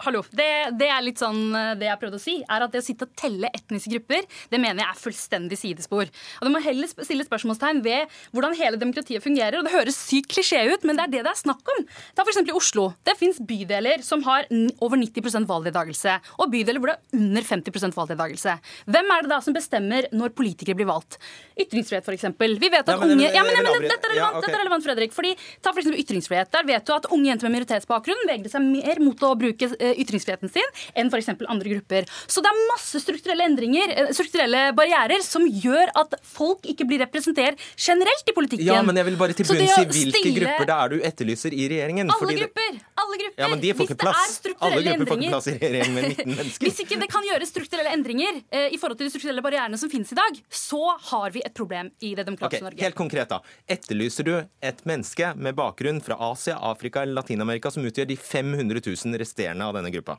[0.06, 0.48] hallo, det,
[0.80, 3.08] det, er litt sånn eh, det jeg prøvde å si, er at det å sitte
[3.08, 6.08] og telle etniske grupper, det mener jeg er fullstendig sidespor.
[6.40, 9.60] Og Det må heller stille spørsmålstegn ved hvordan hele demokratiet fungerer.
[9.60, 11.84] og Det høres sykt klisjé ut, men det er det det er snakk om.
[12.16, 12.42] Ta f.eks.
[12.46, 12.90] i Oslo.
[13.08, 14.48] Det fins bydeler som har
[14.80, 18.56] over 90 valgdeltakelse, og bydeler hvor det er under 50% valgdeltakelse.
[18.90, 21.20] Hvem er det da som bestemmer når politikere blir valgt?
[21.60, 22.30] Ytringsfrihet, f.eks.
[22.40, 24.48] Vi vet at ja, men, unge ja, men, men, dette, er relevant, ja, okay.
[24.48, 25.16] dette er relevant, Fredrik.
[25.16, 26.52] Fordi, ta for ytringsfrihet.
[26.56, 30.00] Der vet du at unge jenter med minoritetsbakgrunn vegrer seg mer mot å bruke eh,
[30.04, 31.32] ytringsfriheten sin enn f.eks.
[31.36, 32.10] andre grupper.
[32.28, 37.04] Så det er masse strukturelle endringer, eh, strukturelle barrierer, som gjør at folk ikke blir
[37.04, 38.68] representert generelt i politikken.
[38.70, 40.36] Ja, men jeg vil bare til bunns i hvilke stille...
[40.40, 42.12] grupper det er du etterlyser i regjeringen.
[42.14, 42.80] Alle grupper!
[43.00, 43.42] Alle grupper!
[43.44, 44.40] Ja, men de får ikke plass.
[44.60, 46.68] Alle grupper får ikke plass i regjeringen med 19 mennesker.
[46.68, 49.92] Hvis ikke det kan gjøres strukturelle endringer eh, i forhold til de strukturelle barrierene som
[49.92, 52.84] finnes i dag, så har vi et problem i det demokratiske okay, Norge.
[52.86, 53.42] Helt konkret, da.
[53.70, 58.59] Etterlyser du et menneske med bakgrunn fra Asia, Afrika eller Latin-Amerika som utgjør de 500
[58.68, 60.18] 000 resterende av denne gruppa?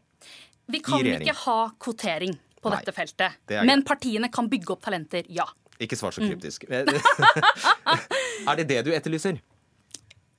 [0.70, 3.40] Vi kan ikke ha kvotering på Nei, dette feltet.
[3.48, 5.46] Det men partiene kan bygge opp talenter, ja.
[5.80, 6.66] Ikke svar så kryptisk.
[6.68, 6.90] Mm.
[8.50, 9.40] er det det du etterlyser?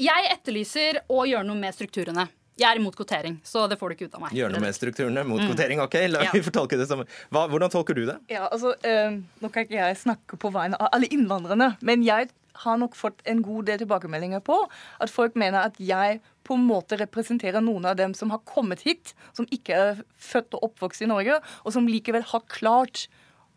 [0.01, 2.27] Jeg etterlyser å gjøre noe med strukturene.
[2.61, 4.35] Jeg er imot kvotering, så det får du ikke ut av meg.
[4.37, 5.47] Gjør noe med strukturene mot mm.
[5.49, 5.97] kvotering, ok?
[6.11, 6.43] La ja.
[6.53, 8.17] tolke det som Hva, Hvordan tolker du det?
[8.29, 12.29] Ja, altså, øh, Nå kan ikke jeg snakke på vegne av alle innvandrerne, men jeg
[12.61, 14.57] har nok fått en god del tilbakemeldinger på
[15.01, 18.83] at folk mener at jeg på en måte representerer noen av dem som har kommet
[18.85, 23.07] hit, som ikke er født og oppvokst i Norge, og som likevel har klart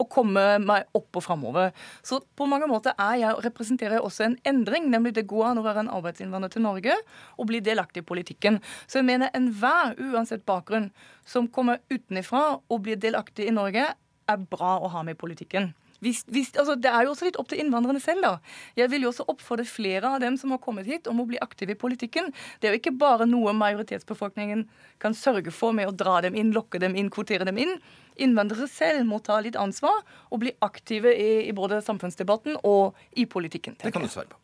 [0.00, 1.70] å komme meg opp og framover.
[2.02, 4.88] Så på mange måter er jeg, representerer jeg også en endring.
[4.90, 6.96] Nemlig det går an å være en arbeidsinnvandrer til Norge
[7.38, 8.58] og bli delaktig i politikken.
[8.88, 10.90] Så jeg mener enhver, uansett bakgrunn,
[11.26, 13.92] som kommer utenfra og blir delaktig i Norge,
[14.24, 15.72] er bra å ha med i politikken.
[16.04, 18.24] Hvis, hvis, altså, det er jo også litt opp til innvandrerne selv.
[18.24, 18.34] da.
[18.78, 21.40] Jeg vil jo også oppfordre flere av dem som har kommet hit, om å bli
[21.42, 22.30] aktive i politikken.
[22.60, 24.66] Det er jo ikke bare noe majoritetsbefolkningen
[25.02, 27.76] kan sørge for med å dra dem inn, lokke dem inn, kvotere dem inn.
[28.20, 33.26] Innvandrere selv må ta litt ansvar og bli aktive i, i både samfunnsdebatten og i
[33.26, 33.80] politikken.
[33.82, 34.38] Det kan du svare på.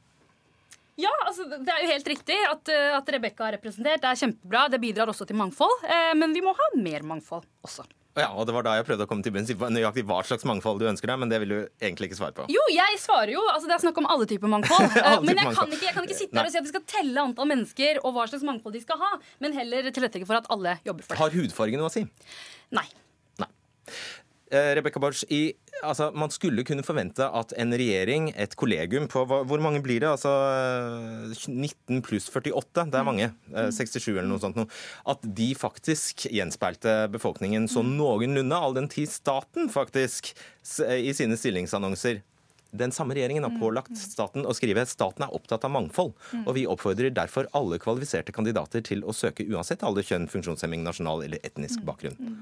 [1.01, 4.03] Ja, altså, det er jo helt riktig at, eh, at Rebekka er representert.
[4.03, 4.67] Det er kjempebra.
[4.73, 5.87] Det bidrar også til mangfold.
[5.87, 7.87] Eh, men vi må ha mer mangfold også.
[8.19, 10.43] Ja, og Det var da jeg prøvde å komme til bunns i nøyaktig hva slags
[10.49, 12.47] mangfold du ønsker deg, men det vil du egentlig ikke svare på.
[12.51, 13.43] Jo, jeg svarer jo.
[13.53, 14.97] altså Det er snakk om alle typer mangfold.
[15.13, 16.87] alle men jeg kan, ikke, jeg kan, ikke, sitte her og si at vi skal
[16.91, 19.13] telle antall mennesker og hva slags mangfold de skal ha,
[19.45, 21.21] men heller tilrettelegge for at alle jobber for det.
[21.23, 22.03] Har hudfargen noe å si?
[22.75, 22.87] Nei.
[23.43, 23.51] Nei.
[24.51, 25.23] Eh, Rebekka Borch,
[25.87, 30.11] altså, man skulle kunne forvente at en regjering, et kollegium på Hvor mange blir det?
[30.11, 30.33] Altså
[31.47, 33.29] 19 pluss 48, det er mange.
[33.55, 34.59] Eh, 67 eller noe sånt.
[35.07, 40.35] At de faktisk gjenspeilte befolkningen så noenlunde, all den tid staten faktisk
[40.81, 42.23] i sine stillingsannonser.
[42.71, 46.13] Den samme regjeringen har pålagt staten å skrive staten er opptatt av mangfold,
[46.45, 51.25] og vi oppfordrer derfor alle kvalifiserte kandidater til å søke uansett alder, kjønn, funksjonshemming, nasjonal
[51.27, 52.39] eller etnisk bakgrunn.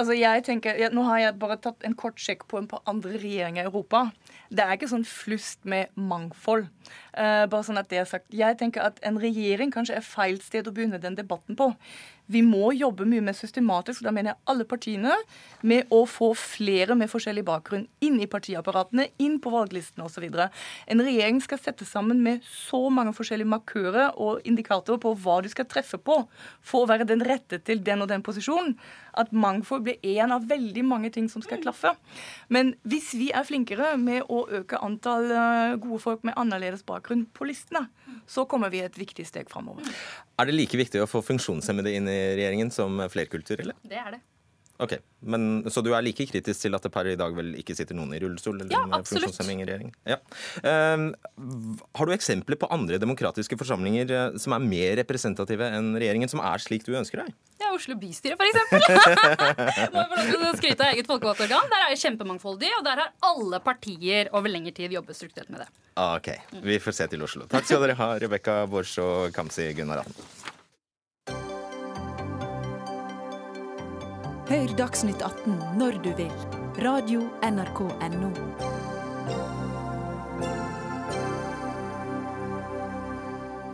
[0.00, 2.80] Altså jeg tenker, jeg, Nå har jeg bare tatt en kort sjekk på en par
[2.88, 4.06] andre regjeringer i Europa.
[4.48, 6.70] Det er ikke sånn flust med mangfold.
[7.12, 8.30] Uh, bare sånn at det er sagt.
[8.32, 11.72] Jeg tenker at En regjering kanskje er feil sted å begynne den debatten på.
[12.30, 15.16] Vi må jobbe mye mer systematisk, da mener jeg alle partiene,
[15.66, 20.28] med å få flere med forskjellig bakgrunn inn i partiapparatene, inn på valglistene osv.
[20.30, 25.50] En regjering skal sette sammen med så mange forskjellige markører og indikatorer på hva du
[25.50, 26.20] skal treffe på
[26.62, 28.76] for å være den rette til den og den posisjonen,
[29.18, 31.94] at mangfold blir én av veldig mange ting som skal klaffe.
[32.48, 37.26] Men hvis vi er flinkere med å øke antall eh, gode folk med annerledes bakgrunn
[37.34, 37.86] på listene,
[38.30, 39.86] så kommer vi et viktig steg framover.
[40.40, 43.76] Er det like viktig å få funksjonshemmede inn i regjeringen som flerkulturelle?
[43.82, 44.22] Det er det.
[44.80, 47.76] Ok, Men, Så du er like kritisk til at det per i dag vel ikke
[47.76, 48.56] sitter noen i rullestol?
[48.60, 49.36] eller ja, absolutt.
[49.44, 49.92] i regjeringen?
[50.08, 50.16] Ja.
[50.64, 51.12] Uh,
[51.98, 56.40] har du eksempler på andre demokratiske forsamlinger uh, som er mer representative enn regjeringen, som
[56.40, 57.34] er slik du ønsker deg?
[57.60, 58.56] Ja, Oslo bystyre, f.eks.
[59.94, 61.68] Må få skryte av eget folkevalgt organ.
[61.72, 65.66] Der er det kjempemangfoldig, og der har alle partier over lengre tid jobbet strukturert med
[65.66, 65.70] det.
[66.00, 66.32] Ok,
[66.64, 67.44] Vi får se til Oslo.
[67.50, 70.16] Takk skal dere ha, Rebekka Borch og Kamzy Gunnaraden.
[74.50, 76.32] Hør Dagsnytt 18 når du vil.
[76.82, 78.30] Radio NRK Radio.nrk.no.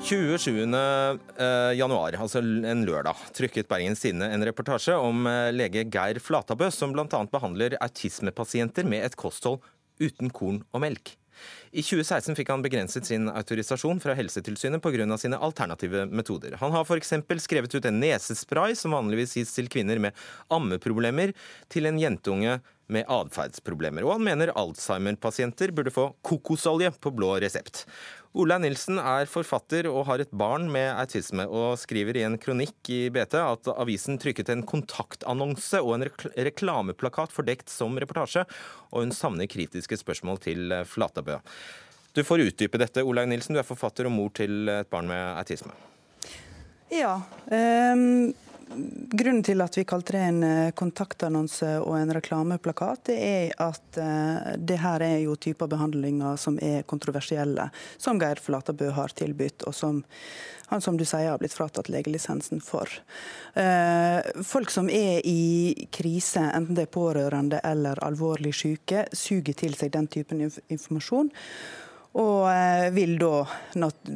[0.05, 6.69] Eh, januar, altså en lørdag, trykket Bergens Tidende en reportasje om eh, lege Geir Flatabø,
[6.69, 7.25] som bl.a.
[7.25, 9.65] behandler autismepasienter med et kosthold
[9.97, 11.17] uten korn og melk.
[11.73, 15.19] I 2016 fikk han begrenset sin autorisasjon fra Helsetilsynet pga.
[15.19, 16.57] sine alternative metoder.
[16.61, 17.13] Han har f.eks.
[17.45, 20.17] skrevet ut en nesespray som vanligvis gis til kvinner med
[20.49, 21.35] ammeproblemer,
[21.69, 22.61] til en jentunge
[22.93, 24.05] med atferdsproblemer.
[24.07, 27.85] Og han mener Alzheimer-pasienter burde få kokosolje på blå resept.
[28.37, 32.91] Olaug Nilsen er forfatter og har et barn med autisme, og skriver i en kronikk
[32.93, 36.05] i BT at avisen trykket en kontaktannonse og en
[36.37, 38.45] reklameplakat fordekt som reportasje,
[38.93, 41.39] og hun savner kritiske spørsmål til Flatabø.
[42.13, 43.57] Du får utdype dette, Olaug Nilsen.
[43.57, 45.73] Du er forfatter og mor til et barn med autisme.
[46.93, 47.23] Ja.
[47.49, 48.35] Um
[48.67, 53.99] Grunnen til at vi kalte det en eh, kontaktannonse og en reklameplakat, det er at
[54.03, 59.69] uh, det her er jo typer behandlinger som er kontroversielle, som Geir Flatabø har tilbudt,
[59.71, 60.03] og som
[60.67, 62.91] han som du sier har blitt fratatt legelisensen for.
[63.55, 69.79] Uh, folk som er i krise, enten det er pårørende eller alvorlig syke, suger til
[69.79, 71.31] seg den typen informasjon
[72.17, 73.45] og eh, vil da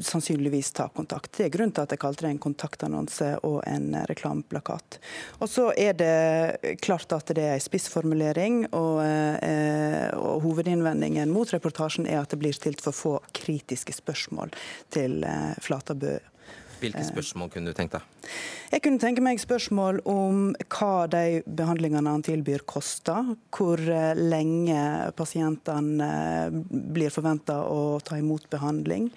[0.01, 1.35] sannsynligvis ta kontakt.
[1.37, 4.97] Det er grunnen til at jeg kalte det en kontaktannonse og en eh, reklameplakat.
[5.41, 11.53] Og så er det klart at det er en spissformulering, og, eh, og, hovedinnvendingen mot
[11.53, 14.55] reportasjen er at det blir stilt for få kritiske spørsmål
[14.95, 15.21] til
[15.61, 16.17] Flatabø
[16.81, 18.29] hvilke spørsmål kunne du tenkt deg?
[18.71, 23.35] Jeg kunne tenke meg spørsmål om hva de behandlingene han tilbyr koster.
[23.55, 29.11] Hvor eh, lenge pasientene eh, blir forventa å ta imot behandling.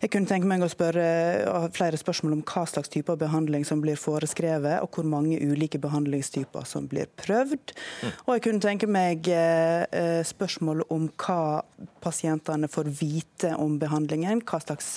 [0.00, 3.98] Jeg kunne tenke meg å spørre flere spørsmål om hva slags typer behandling som blir
[4.00, 7.74] foreskrevet, og hvor mange ulike behandlingstyper som blir prøvd.
[7.76, 8.14] Mm.
[8.24, 11.60] Og jeg kunne tenke meg eh, spørsmål om hva
[12.00, 14.88] pasientene får vite om behandlingen, hva slags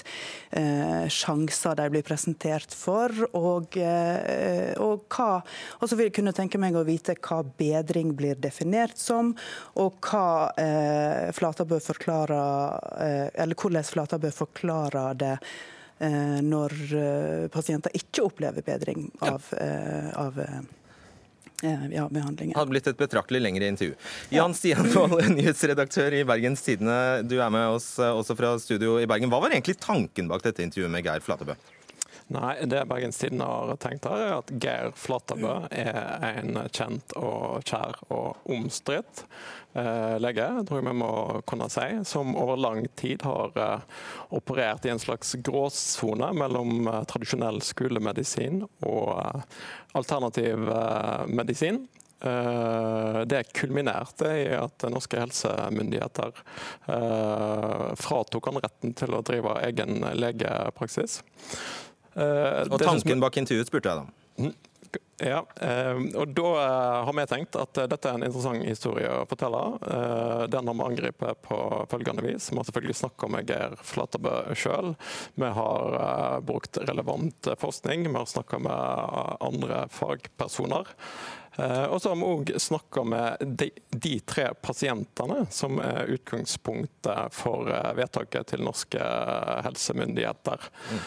[0.56, 5.41] eh, sjanser de blir presentert for, og, eh, og hva
[5.84, 9.34] Og så vil jeg kunne tenke meg å vite hva bedring blir definert som,
[9.80, 12.80] og hva eh, Flatabø forklarer,
[13.43, 15.38] eller hvordan Flatabø forklarer forklarer det
[16.00, 20.39] eh, når eh, pasienter ikke opplever bedring av, eh, av
[21.64, 22.58] ja, behandlingen.
[22.58, 23.96] Hadde blitt et betraktelig lengre intervju.
[24.36, 27.24] Jan Stian Wold, nyhetsredaktør i Bergens Tidende.
[27.24, 29.32] Du er med oss også fra studio i Bergen.
[29.32, 31.56] Hva var egentlig tanken bak dette intervjuet med Geir Flatebø?
[32.34, 37.62] Nei, det Bergens Tidende har tenkt her, er at Geir Flatterbø er en kjent og
[37.70, 39.26] kjær og omstridt
[39.78, 41.12] eh, lege, tror jeg vi må
[41.50, 47.02] kunne si, som over lang tid har eh, operert i en slags gråsone mellom eh,
[47.10, 49.60] tradisjonell skolemedisin og eh,
[50.00, 51.84] alternativ eh, medisin.
[52.24, 56.38] Eh, det kulminerte i at norske helsemyndigheter
[58.00, 61.20] fratok han retten til å drive egen legepraksis.
[62.14, 64.43] Uh, og tanken bak intervjuet spurte jeg da.
[64.43, 64.53] Mm.
[65.24, 69.26] Ja, uh, og Da uh, har vi tenkt at dette er en interessant historie å
[69.30, 69.61] fortelle.
[70.53, 71.59] Den har vi angrepet på
[71.91, 72.49] følgende vis.
[72.51, 74.93] Vi har selvfølgelig snakka med Geir Flatabø sjøl.
[75.39, 78.09] Vi har brukt relevant forskning.
[78.09, 80.93] Vi har snakka med andre fagpersoner.
[81.56, 87.36] Eh, og så har vi òg snakka med de, de, tre pasientene som er utgangspunktet
[87.36, 89.10] for eh, vedtaket til norske
[89.68, 90.70] helsemyndigheter.
[90.89, 91.04] Mm.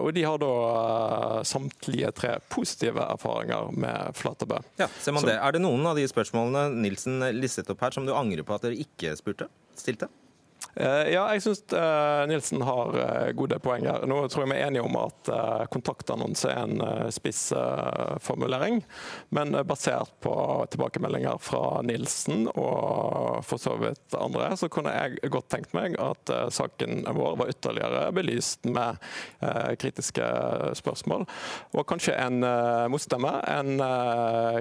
[0.00, 4.60] Og de har da samtlige tre positive erfaringer med Flatebø.
[4.80, 5.38] Ja, ser man så, det.
[5.40, 8.66] Er det noen av de spørsmålene Nilsen listet opp her som du angrer på at
[8.66, 9.50] dere ikke spurte?
[9.78, 10.10] Stilte?
[10.74, 12.92] Eh, ja, jeg syns uh, Nilsen har
[13.34, 14.04] gode gode poenger.
[14.06, 15.30] Nå tror jeg vi er enige om at
[15.72, 18.80] kontaktannonse er en spissformulering.
[19.30, 20.32] men basert på
[20.70, 26.32] tilbakemeldinger fra Nilsen og for så vidt andre, så kunne jeg godt tenkt meg at
[26.52, 29.00] saken vår var ytterligere belyst med
[29.80, 30.26] kritiske
[30.78, 31.26] spørsmål.
[31.74, 32.44] Og kanskje en
[32.92, 33.84] motstemme, en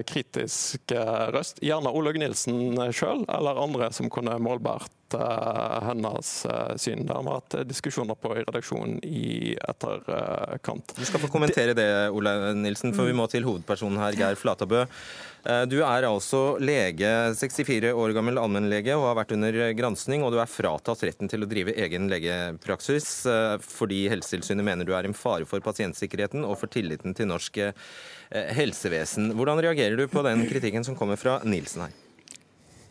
[0.09, 0.95] kritisk
[1.35, 1.61] røst.
[1.65, 7.05] Gjerne Olaug Nilsen sjøl, eller andre som kunne målbart Eh, hennes eh, syn.
[7.05, 10.93] Det har hatt diskusjoner på i redaksjonen i etterkant.
[10.97, 14.83] Du skal få kommentere det, Ole Nilsen, for vi må til hovedpersonen her, Geir Flatabø.
[15.49, 20.35] Eh, du er altså lege, 64 år gammel allmennlege og har vært under gransking, og
[20.35, 23.09] du er fratatt retten til å drive egen legepraksis
[23.63, 27.61] fordi Helsetilsynet mener du er en fare for pasientsikkerheten og for tilliten til norsk
[28.29, 29.33] helsevesen.
[29.37, 31.97] Hvordan reagerer du på den kritikken som kommer fra Nilsen her?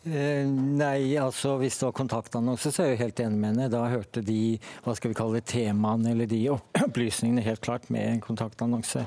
[0.07, 3.67] Eh, nei, altså hvis det var kontaktannonse, så er jeg helt enig med henne.
[3.73, 6.45] Da hørte de hva skal vi kalle temaene eller de
[6.87, 9.03] opplysningene helt klart med en kontaktannonse.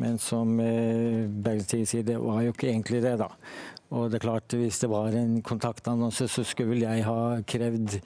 [0.00, 3.30] Men som eh, Bergstid sier, det var jo ikke egentlig det, da.
[3.94, 7.98] Og det er klart, Hvis det var en kontaktannonse, så skulle vel jeg ha krevd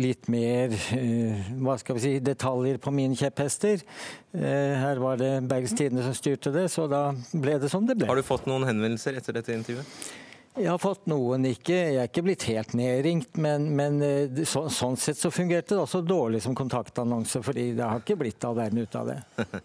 [0.00, 3.84] litt mer eh, hva skal vi si, detaljer på mine kjepphester.
[4.32, 8.00] Eh, her var det Bergens Tidende som styrte det, så da ble det som det
[8.00, 8.08] ble.
[8.08, 10.24] Har du fått noen henvendelser etter dette intervjuet?
[10.56, 11.74] Jeg har fått noen, ikke.
[11.74, 15.82] Jeg er ikke blitt helt nedringt, men, men eh, så, sånn sett så fungerte det
[15.82, 19.18] også dårlig som kontaktannonse, fordi det har ikke blitt all verden ut av det.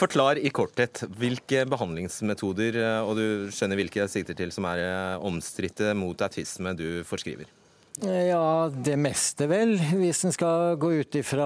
[0.00, 4.80] Forklar i korthet hvilke behandlingsmetoder, eh, og du skjønner hvilke jeg sikter til, som er
[4.86, 7.52] eh, omstridte mot autisme du forskriver.
[8.02, 9.76] Ja, det meste vel.
[9.78, 11.44] Hvis en skal gå ut ifra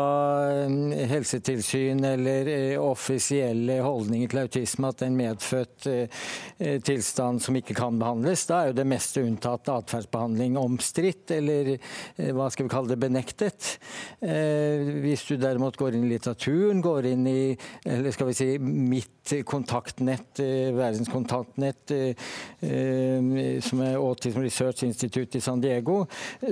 [1.11, 6.23] helsetilsyn eller eh, offisielle holdninger til autisme at det er en medfødt eh,
[6.57, 11.75] eh, tilstand som ikke kan behandles, da er jo det meste unntatt atferdsbehandling omstridt, eller
[12.33, 13.69] hva skal vi kalle det, benektet.
[14.25, 17.41] Hvis du derimot går inn i litteraturen, går inn i
[17.85, 21.93] eller skal vi si, mitt kontaktnett, verdens kontaktnett,
[23.69, 26.01] som er Autism Research Institute i San Diego,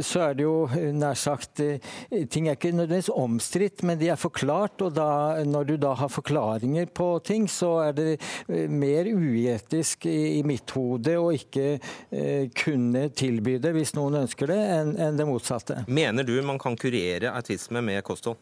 [0.03, 0.67] så er det jo
[0.97, 1.83] nær sagt eh,
[2.31, 4.83] Ting er ikke nødvendigvis omstridt, men de er forklart.
[4.83, 10.09] Og da, når du da har forklaringer på ting, så er det eh, mer uetisk
[10.11, 14.95] i, i mitt hode å ikke eh, kunne tilby det, hvis noen ønsker det, enn
[14.97, 15.83] en det motsatte.
[15.87, 18.41] Mener du man kan kurere autisme med kosthold?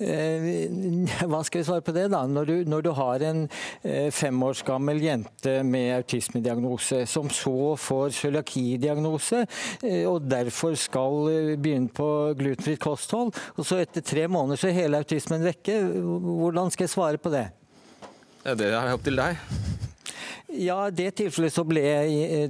[0.00, 0.70] Eh,
[1.30, 2.22] hva skal jeg svare på det, da?
[2.28, 3.42] Når du, når du har en
[3.82, 9.44] eh, fem års gammel jente med autismediagnose, som så får cøliakidiagnose,
[9.84, 14.80] eh, og derfor skal begynne på glutenfritt kosthold, og så etter tre måneder så er
[14.82, 17.48] hele autismen vekke, hvordan skal jeg svare på det?
[18.40, 19.89] Ja, det er opp til deg.
[20.50, 21.84] Ja, I det tilfellet så ble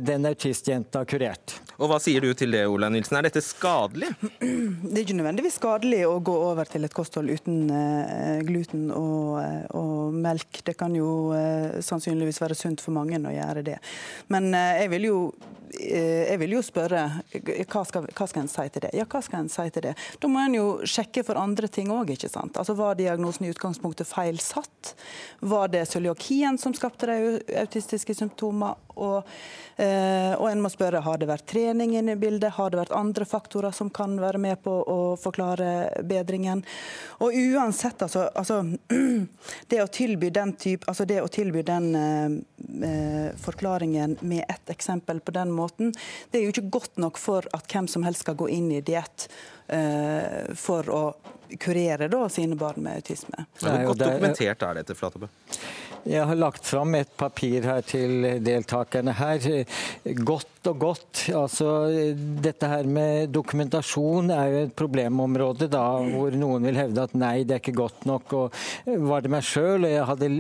[0.00, 1.56] den autistjenta kurert.
[1.80, 3.16] Og Hva sier du til det, Ola Nilsen?
[3.18, 4.10] Er dette skadelig?
[4.20, 9.38] Det er ikke nødvendigvis skadelig å gå over til et kosthold uten uh, gluten og,
[9.40, 10.60] uh, og, melk.
[10.66, 11.32] Det kan jo
[11.84, 13.78] sannsynligvis være sunt for mange å gjøre det.
[14.32, 15.16] Men jeg vil jo
[15.78, 18.90] jeg vil jo spørre hva skal, hva skal en si til det?
[18.96, 19.94] Ja, hva skal en si til det?
[20.22, 22.58] Da må en jo sjekke for andre ting òg, ikke sant.
[22.58, 24.94] Altså Var diagnosen i utgangspunktet feil satt?
[25.40, 28.78] Var det cøliakien som skapte de autistiske symptomer.
[29.00, 29.24] Og,
[29.80, 32.52] og en må spørre har det vært trening inne i bildet?
[32.58, 36.60] Har det vært andre faktorer som kan være med på å forklare bedringen?
[37.24, 38.60] Og uansett, altså, altså
[39.70, 45.20] Det å tilby den type, altså det å tilby den eh, forklaringen med ett eksempel
[45.20, 45.94] på den måten,
[46.30, 48.82] det er jo ikke godt nok for at hvem som helst skal gå inn i
[48.84, 49.59] diett eh,
[50.58, 51.02] for å
[51.60, 53.46] kurere da, sine barn med autisme.
[53.60, 55.28] Hvor godt dokumentert er dette, Flatebø?
[56.08, 59.48] Jeg har lagt fram et papir her til deltakerne her.
[60.24, 61.22] Godt og godt.
[61.36, 61.68] Altså,
[62.42, 67.42] dette her med dokumentasjon er jo et problemområde da, hvor noen vil hevde at nei,
[67.48, 68.34] det er ikke godt nok.
[68.36, 68.58] Og
[69.08, 70.30] var det meg sjøl, og jeg hadde,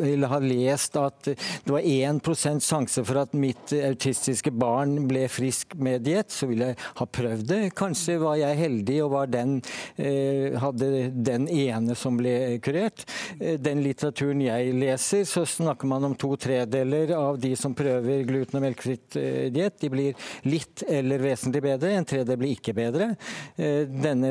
[0.00, 5.74] ville ha lest at det var 1% sjanse for at mitt autistiske barn ble frisk
[5.82, 7.60] med diett, så ville jeg ha prøvd det.
[7.76, 9.58] Kanskje var jeg heldig og var den,
[9.98, 13.06] eh, hadde den ene som ble kurert.
[13.40, 18.24] Eh, den litteraturen jeg leser så snakker man om to tredeler av de som prøver
[18.28, 19.16] gluten- og melkefritt
[19.64, 19.72] eh.
[19.80, 23.08] De blir litt eller vesentlig bedre, en tredjedel blir ikke bedre.
[23.56, 24.30] Eh, denne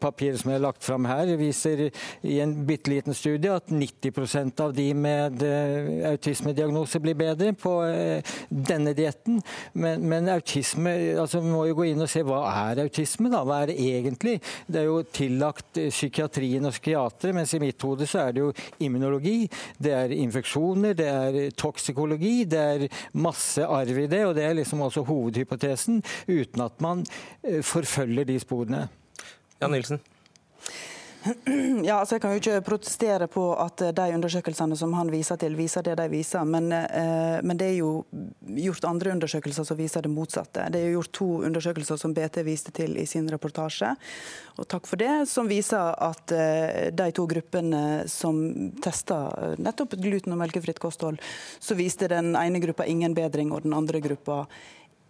[0.00, 1.88] papiret som jeg har lagt fram her, viser
[2.22, 7.74] i en bitte liten studie at 90% av de med eh, autismediagnose blir bedre på
[8.48, 9.40] denne dietten.
[9.72, 13.42] Men, men, autisme altså Vi må jo gå inn og se hva er autisme, da?
[13.46, 14.36] Hva er det egentlig?
[14.66, 18.50] Det er jo tillagt psykiatrien og psykiatere, mens i mitt hode så er det jo
[18.84, 19.48] immunologi.
[19.78, 22.86] Det er infeksjoner, det er toksikologi, det er
[23.18, 24.22] masse arv i det.
[24.28, 27.06] Og det er liksom også hovedhypotesen, uten at man
[27.44, 28.88] eh, forfølger de sporene.
[29.62, 30.00] Jan Nilsen?
[31.88, 35.56] Ja, altså Jeg kan jo ikke protestere på at de undersøkelsene som han viser til,
[35.58, 36.44] viser det de viser.
[36.48, 38.04] Men, eh, men, det er jo
[38.58, 40.68] gjort andre undersøkelser som viser det motsatte.
[40.72, 43.94] Det er jo gjort to undersøkelser som BT viste til i sin reportasje,
[44.58, 48.40] og takk for det, som viser at eh, de to gruppene som
[48.82, 49.20] testa
[49.58, 51.20] nettopp gluten- og melkefritt kosthold,
[51.60, 54.44] så viste den ene gruppa ingen bedring, og den andre gruppa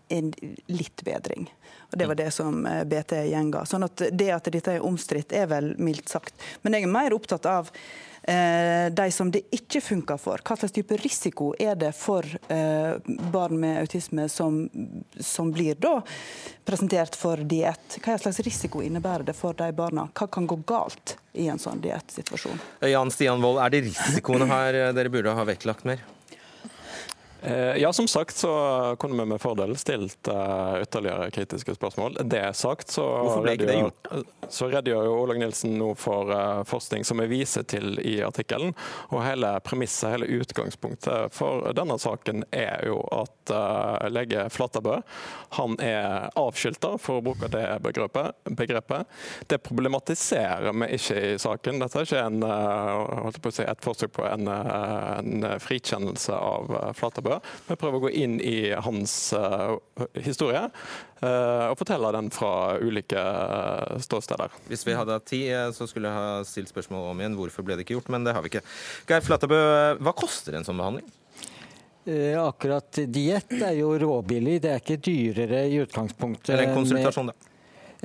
[0.09, 0.33] en
[0.67, 1.49] litt bedring.
[1.91, 3.65] Og Det var det som eh, BT gjenga.
[3.67, 6.37] Sånn at Det at dette er omstridt, er vel mildt sagt.
[6.63, 7.71] Men jeg er mer opptatt av
[8.23, 10.43] eh, de som det ikke funker for.
[10.45, 12.99] Hva slags type risiko er det for eh,
[13.33, 14.67] barn med autisme som,
[15.21, 15.99] som blir da
[16.69, 18.01] presentert for diett?
[18.05, 20.09] Hva slags risiko innebærer det for de barna?
[20.13, 22.61] Hva kan gå galt i en sånn diettsituasjon?
[22.91, 26.05] Jan Stian Wold, er det risikoene her dere burde ha vektlagt mer?
[27.43, 32.17] Eh, ja, som sagt så kunne vi med fordel stilt uh, ytterligere kritiske spørsmål.
[32.25, 34.09] Det sagt, så det gjort?
[34.49, 38.75] Så redegjør jo Olag Nilsen nå for uh, forskning som vi viser til i artikkelen.
[39.13, 44.99] Og hele premisset, hele utgangspunktet for denne saken er jo at uh, lege Flatterbø
[45.55, 48.35] han er avskilta, for å bruke det begrepet.
[48.51, 49.07] begrepet.
[49.47, 51.79] Det problematiserer vi ikke i saken.
[51.81, 57.28] Dette er ikke en, si, et forsøk på en, en frikjennelse av Flatterbø.
[57.29, 57.39] Nybø.
[57.69, 59.77] Vi prøver å gå inn i hans uh,
[60.25, 64.55] historie uh, og fortelle den fra ulike uh, ståsteder.
[64.71, 67.79] Hvis vi hadde hatt tid, så skulle jeg ha stilt spørsmål om igjen hvorfor ble
[67.79, 68.65] det ikke gjort, men det har vi ikke.
[69.09, 69.63] Geir Flatebø,
[70.01, 71.09] hva koster en sånn behandling?
[72.09, 74.55] akkurat diett er jo råbillig.
[74.65, 76.55] Det er ikke dyrere i utgangspunktet.
[76.55, 77.48] Eller en konsultasjon, da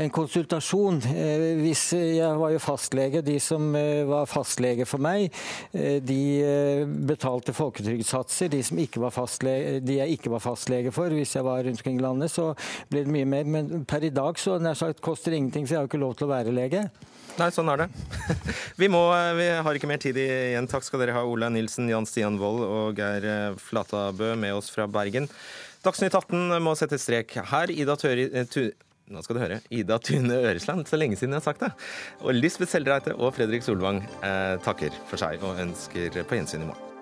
[0.01, 0.97] en konsultasjon.
[1.13, 3.21] Eh, hvis jeg var jo fastlege.
[3.25, 5.29] De som eh, var fastlege for meg,
[5.71, 8.51] eh, de betalte folketrygdsatser.
[8.53, 11.81] De, som ikke var fastlege, de jeg ikke var fastlege for, hvis jeg var rundt
[11.81, 12.51] omkring i landet, så
[12.89, 13.49] ble det mye mer.
[13.55, 16.15] Men per i dag så nær sagt koster ingenting, for jeg har jo ikke lov
[16.17, 16.87] til å være lege.
[17.33, 17.87] Nei, sånn er det.
[18.81, 18.99] Vi, må,
[19.37, 20.67] vi har ikke mer tid igjen.
[20.69, 24.85] Takk skal dere ha, Ola Nilsen, Jan Stian Wold og Geir Flatabø med oss fra
[24.85, 25.25] Bergen.
[25.83, 27.73] Dagsnytt 18 må sette strek her.
[27.73, 28.27] Ida Tøri,
[29.11, 29.59] nå skal du høre.
[29.73, 30.87] Ida Tune Øresland.
[30.87, 31.73] Så lenge siden jeg har sagt det.
[32.23, 36.71] Og Lisbeth Seldreite og Fredrik Solvang eh, takker for seg og ønsker på gjensyn i
[36.71, 36.92] morgen.